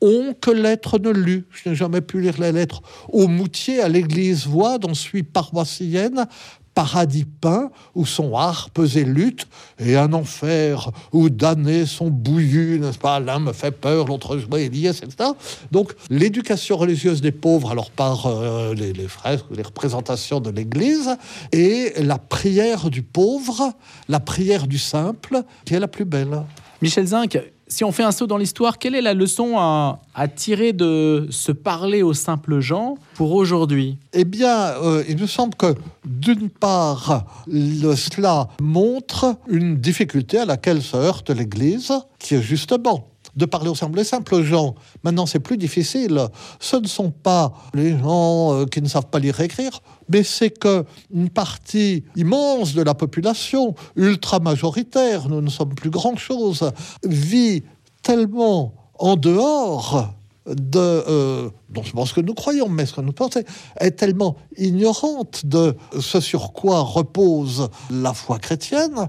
on 0.00 0.34
que 0.34 0.50
lettre 0.50 0.98
ne 0.98 1.10
lut. 1.10 1.46
Je 1.50 1.68
n'ai 1.68 1.74
jamais 1.74 2.02
pu 2.02 2.20
lire 2.20 2.38
les 2.38 2.52
lettres. 2.52 2.82
Au 3.08 3.26
moutier, 3.26 3.80
à 3.80 3.88
l'église 3.88 4.46
voix, 4.46 4.78
dont 4.78 4.92
suis 4.92 5.22
paroissienne, 5.22 6.26
paradis 6.74 7.24
peint, 7.24 7.70
où 7.94 8.04
son 8.04 8.36
harpes 8.36 8.80
et 8.94 9.04
luttes, 9.04 9.46
et 9.78 9.96
un 9.96 10.12
enfer 10.12 10.90
où 11.12 11.30
damnés 11.30 11.86
sont 11.86 12.08
bouillus, 12.08 12.78
n'est-ce 12.80 12.98
pas 12.98 13.20
L'un 13.20 13.38
me 13.38 13.52
fait 13.52 13.70
peur, 13.70 14.06
l'autre 14.06 14.36
lié, 14.36 14.88
etc. 14.88 15.30
Donc, 15.70 15.94
l'éducation 16.10 16.76
religieuse 16.76 17.20
des 17.20 17.32
pauvres, 17.32 17.70
alors 17.70 17.90
par 17.90 18.26
euh, 18.26 18.74
les, 18.74 18.92
les 18.92 19.08
fresques, 19.08 19.46
les 19.54 19.62
représentations 19.62 20.40
de 20.40 20.50
l'Église, 20.50 21.16
et 21.52 21.92
la 21.98 22.18
prière 22.18 22.90
du 22.90 23.02
pauvre, 23.02 23.72
la 24.08 24.20
prière 24.20 24.66
du 24.66 24.78
simple, 24.78 25.42
qui 25.64 25.74
est 25.74 25.80
la 25.80 25.88
plus 25.88 26.04
belle. 26.04 26.42
Michel 26.82 27.06
Zinc, 27.06 27.38
si 27.66 27.84
on 27.84 27.92
fait 27.92 28.02
un 28.02 28.12
saut 28.12 28.26
dans 28.26 28.36
l'histoire, 28.36 28.78
quelle 28.78 28.94
est 28.94 29.02
la 29.02 29.14
leçon 29.14 29.56
à, 29.58 30.00
tirer 30.34 30.72
de 30.72 31.26
se 31.30 31.52
parler 31.52 32.02
aux 32.02 32.14
simples 32.14 32.60
gens 32.60 32.96
pour 33.14 33.32
aujourd'hui? 33.32 33.98
Eh 34.12 34.24
bien, 34.24 34.74
euh, 34.82 35.02
il 35.08 35.18
me 35.18 35.26
semble 35.26 35.54
que 35.54 35.74
d'une 36.04 36.50
part, 36.50 37.24
le, 37.46 37.94
cela 37.94 38.48
montre 38.60 39.36
une 39.48 39.76
difficulté 39.76 40.38
à 40.38 40.44
laquelle 40.44 40.82
se 40.82 40.96
heurte 40.96 41.30
l'Église, 41.30 41.92
qui 42.18 42.34
est 42.34 42.42
justement 42.42 43.13
de 43.36 43.44
parler 43.44 43.68
aux 43.68 43.74
simples, 43.74 43.98
les 43.98 44.04
simples 44.04 44.42
gens. 44.42 44.74
Maintenant, 45.02 45.26
c'est 45.26 45.40
plus 45.40 45.58
difficile. 45.58 46.28
Ce 46.60 46.76
ne 46.76 46.86
sont 46.86 47.10
pas 47.10 47.52
les 47.74 47.98
gens 47.98 48.54
euh, 48.54 48.66
qui 48.66 48.80
ne 48.80 48.88
savent 48.88 49.08
pas 49.08 49.18
lire 49.18 49.40
et 49.40 49.44
écrire, 49.44 49.80
mais 50.08 50.22
c'est 50.22 50.50
que 50.50 50.84
une 51.12 51.30
partie 51.30 52.04
immense 52.16 52.74
de 52.74 52.82
la 52.82 52.94
population, 52.94 53.74
ultra 53.96 54.38
majoritaire, 54.38 55.28
nous 55.28 55.40
ne 55.40 55.50
sommes 55.50 55.74
plus 55.74 55.90
grand 55.90 56.16
chose, 56.16 56.70
vit 57.04 57.62
tellement 58.02 58.74
en 58.98 59.16
dehors 59.16 60.14
de 60.46 60.78
euh, 60.78 61.50
non 61.74 61.82
seulement 61.82 62.06
ce 62.06 62.14
que 62.14 62.20
nous 62.20 62.34
croyons, 62.34 62.68
mais 62.68 62.86
ce 62.86 62.94
que 62.94 63.00
nous 63.00 63.12
pensons, 63.12 63.42
est 63.80 63.90
tellement 63.92 64.36
ignorante 64.56 65.46
de 65.46 65.74
ce 65.98 66.20
sur 66.20 66.52
quoi 66.52 66.80
repose 66.80 67.68
la 67.90 68.12
foi 68.12 68.38
chrétienne 68.38 69.08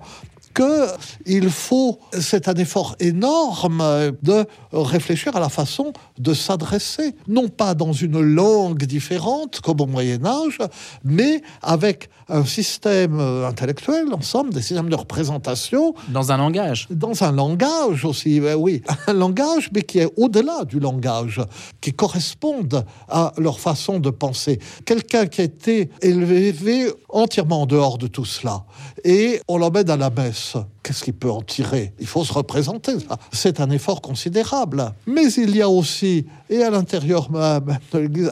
qu'il 0.56 1.50
faut, 1.50 2.00
c'est 2.20 2.48
un 2.48 2.54
effort 2.56 2.96
énorme 3.00 3.84
de 4.24 4.46
réfléchir 4.72 5.36
à 5.36 5.39
la 5.39 5.50
façon 5.50 5.94
de 6.18 6.34
s'adresser, 6.34 7.15
non 7.28 7.50
pas 7.50 7.74
dans 7.74 7.94
une 7.94 8.22
langue 8.22 8.86
différente 8.86 9.60
comme 9.62 9.82
au 9.82 9.86
Moyen 9.86 10.26
Âge, 10.26 10.60
mais 11.04 11.41
avec 11.62 12.10
un 12.30 12.46
système 12.46 13.20
intellectuel, 13.20 14.13
ensemble, 14.13 14.54
des 14.54 14.62
systèmes 14.62 14.89
de 14.89 14.96
représentation. 14.96 15.94
Dans 16.10 16.32
un 16.32 16.38
langage. 16.38 16.88
Dans 16.89 17.24
un 17.24 17.32
langage 17.32 18.06
aussi, 18.06 18.39
ben 18.39 18.56
oui. 18.56 18.82
Un 19.08 19.13
langage, 19.13 19.70
mais 19.74 19.84
qui 19.84 20.00
est 20.00 20.12
au-delà 20.18 20.63
du 20.65 20.80
langage, 20.80 21.41
qui 21.82 21.94
corresponde 21.94 22.86
à 23.10 23.34
leur 23.38 23.60
façon 23.60 24.00
de 24.00 24.10
penser. 24.10 24.60
Quelqu'un 24.86 25.28
qui 25.28 25.41
a 25.41 25.44
été 25.44 25.89
élevé 26.02 26.89
entièrement 27.10 27.63
en 27.63 27.65
dehors 27.65 27.98
de 27.98 28.08
tout 28.08 28.26
cela, 28.26 28.63
et 29.04 29.41
on 29.48 29.58
l'emmène 29.58 29.89
à 29.89 29.98
la 29.98 30.10
messe 30.10 30.45
qu'est-ce 30.84 31.04
qu'il 31.04 31.14
peut 31.14 31.32
en 31.32 31.42
tirer? 31.42 31.94
Il 32.00 32.08
faut 32.08 32.24
se 32.24 32.34
représenter. 32.34 32.94
C'est 33.32 33.60
un 33.60 33.70
effort 33.70 34.02
considérable. 34.02 34.94
Mais 35.06 35.32
il 35.34 35.56
y 35.56 35.62
a 35.62 35.70
aussi, 35.70 36.26
et 36.50 36.64
à 36.64 36.70
l'intérieur 36.70 37.32
même 37.32 37.78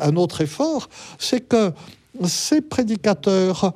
un 0.01 0.15
autre 0.15 0.41
effort, 0.41 0.89
c'est 1.17 1.41
que 1.41 1.71
ces 2.25 2.61
prédicateurs 2.61 3.73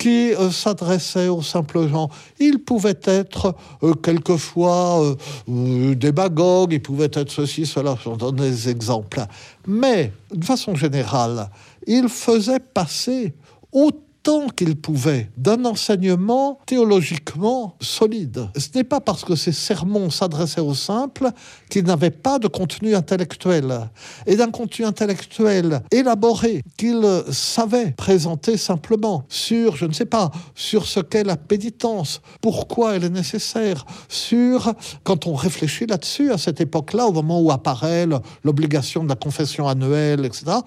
qui 0.00 0.32
euh, 0.32 0.50
s'adressaient 0.50 1.28
aux 1.28 1.42
simples 1.42 1.86
gens. 1.86 2.08
Ils 2.38 2.58
pouvaient 2.58 3.00
être 3.04 3.54
euh, 3.82 3.92
quelquefois 3.92 5.02
euh, 5.02 5.14
euh, 5.50 5.94
démagogues, 5.94 6.72
ils 6.72 6.80
pouvaient 6.80 7.10
être 7.12 7.30
ceci, 7.30 7.66
cela, 7.66 7.96
je 8.02 8.08
donne 8.16 8.36
des 8.36 8.70
exemples. 8.70 9.22
Mais, 9.66 10.12
de 10.34 10.44
façon 10.44 10.74
générale, 10.74 11.50
ils 11.86 12.08
faisaient 12.08 12.60
passer 12.60 13.34
autant 13.72 13.98
tant 14.22 14.48
qu'il 14.48 14.76
pouvait 14.76 15.30
d'un 15.36 15.64
enseignement 15.64 16.58
théologiquement 16.66 17.76
solide. 17.80 18.48
Ce 18.56 18.68
n'est 18.74 18.84
pas 18.84 19.00
parce 19.00 19.24
que 19.24 19.34
ces 19.34 19.52
sermons 19.52 20.10
s'adressaient 20.10 20.60
aux 20.60 20.74
simples 20.74 21.30
qu'ils 21.68 21.84
n'avaient 21.84 22.10
pas 22.10 22.38
de 22.38 22.48
contenu 22.48 22.94
intellectuel 22.94 23.90
et 24.26 24.36
d'un 24.36 24.50
contenu 24.50 24.84
intellectuel 24.84 25.82
élaboré 25.90 26.62
qu'ils 26.76 27.22
savaient 27.30 27.92
présenter 27.92 28.56
simplement 28.56 29.24
sur, 29.28 29.76
je 29.76 29.86
ne 29.86 29.92
sais 29.92 30.04
pas, 30.04 30.30
sur 30.54 30.86
ce 30.86 31.00
qu'est 31.00 31.24
la 31.24 31.36
pénitence, 31.36 32.20
pourquoi 32.40 32.96
elle 32.96 33.04
est 33.04 33.10
nécessaire, 33.10 33.86
sur, 34.08 34.72
quand 35.04 35.26
on 35.26 35.34
réfléchit 35.34 35.86
là-dessus 35.86 36.30
à 36.32 36.38
cette 36.38 36.60
époque-là, 36.60 37.06
au 37.06 37.12
moment 37.12 37.40
où 37.40 37.50
apparaît 37.50 38.06
l'obligation 38.44 39.04
de 39.04 39.08
la 39.08 39.16
confession 39.16 39.68
annuelle, 39.68 40.24
etc., 40.24 40.58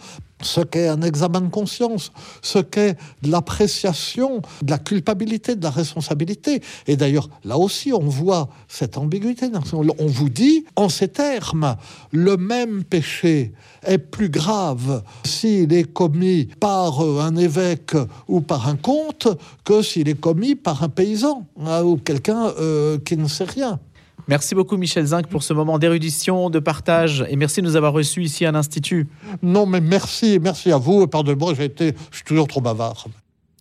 ce 0.45 0.61
qu'est 0.61 0.87
un 0.87 1.01
examen 1.01 1.41
de 1.41 1.49
conscience, 1.49 2.11
ce 2.41 2.59
qu'est 2.59 2.97
l'appréciation 3.23 4.41
de 4.61 4.71
la 4.71 4.77
culpabilité, 4.77 5.55
de 5.55 5.63
la 5.63 5.69
responsabilité. 5.69 6.61
Et 6.87 6.95
d'ailleurs, 6.95 7.29
là 7.43 7.57
aussi, 7.57 7.93
on 7.93 8.07
voit 8.07 8.49
cette 8.67 8.97
ambiguïté. 8.97 9.49
On 9.73 10.07
vous 10.07 10.29
dit, 10.29 10.65
en 10.75 10.89
ces 10.89 11.07
termes, 11.07 11.75
le 12.11 12.37
même 12.37 12.83
péché 12.83 13.53
est 13.85 13.97
plus 13.97 14.29
grave 14.29 15.03
s'il 15.23 15.73
est 15.73 15.91
commis 15.91 16.45
par 16.59 17.01
un 17.01 17.35
évêque 17.35 17.95
ou 18.27 18.41
par 18.41 18.67
un 18.67 18.75
comte 18.75 19.27
que 19.63 19.81
s'il 19.81 20.09
est 20.09 20.19
commis 20.19 20.55
par 20.55 20.83
un 20.83 20.89
paysan 20.89 21.45
hein, 21.59 21.83
ou 21.83 21.97
quelqu'un 21.97 22.53
euh, 22.59 22.97
qui 22.99 23.17
ne 23.17 23.27
sait 23.27 23.43
rien. 23.43 23.79
Merci 24.27 24.55
beaucoup 24.55 24.77
Michel 24.77 25.05
Zinc 25.05 25.27
pour 25.27 25.43
ce 25.43 25.53
moment 25.53 25.77
d'érudition, 25.79 26.49
de 26.49 26.59
partage 26.59 27.25
et 27.29 27.35
merci 27.35 27.61
de 27.61 27.67
nous 27.67 27.75
avoir 27.75 27.91
reçus 27.91 28.23
ici 28.23 28.45
à 28.45 28.51
l'Institut. 28.51 29.07
Non 29.41 29.65
mais 29.65 29.81
merci, 29.81 30.39
merci 30.41 30.71
à 30.71 30.77
vous. 30.77 31.07
Pardonnez-moi, 31.07 31.53
j'ai 31.55 31.65
été, 31.65 31.93
je 32.09 32.17
suis 32.17 32.25
toujours 32.25 32.47
trop 32.47 32.61
bavard. 32.61 33.07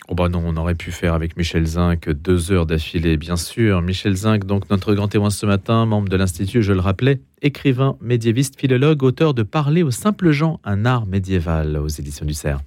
Oh 0.09 0.15
bah 0.15 0.29
non, 0.29 0.43
on 0.45 0.57
aurait 0.57 0.75
pu 0.75 0.93
faire 0.93 1.15
avec 1.15 1.37
Michel 1.37 1.65
Zinc 1.65 2.09
deux 2.11 2.53
heures 2.53 2.67
d'affilée, 2.67 3.17
bien 3.17 3.37
sûr. 3.37 3.83
Michel 3.83 4.15
Zinc, 4.15 4.45
donc 4.45 4.69
notre 4.69 4.95
grand 4.95 5.09
témoin 5.09 5.31
ce 5.31 5.47
matin, 5.47 5.87
membre 5.87 6.09
de 6.09 6.17
l'Institut, 6.17 6.63
je 6.63 6.73
le 6.73 6.81
rappelais, 6.81 7.21
écrivain, 7.41 7.97
médiéviste, 8.01 8.59
philologue, 8.59 9.03
auteur 9.03 9.33
de 9.33 9.43
Parler 9.43 9.83
aux 9.83 9.91
simples 9.91 10.31
gens, 10.31 10.61
un 10.65 10.85
art 10.85 11.07
médiéval 11.07 11.77
aux 11.77 11.89
éditions 11.89 12.27
du 12.27 12.35
Cerf. 12.35 12.61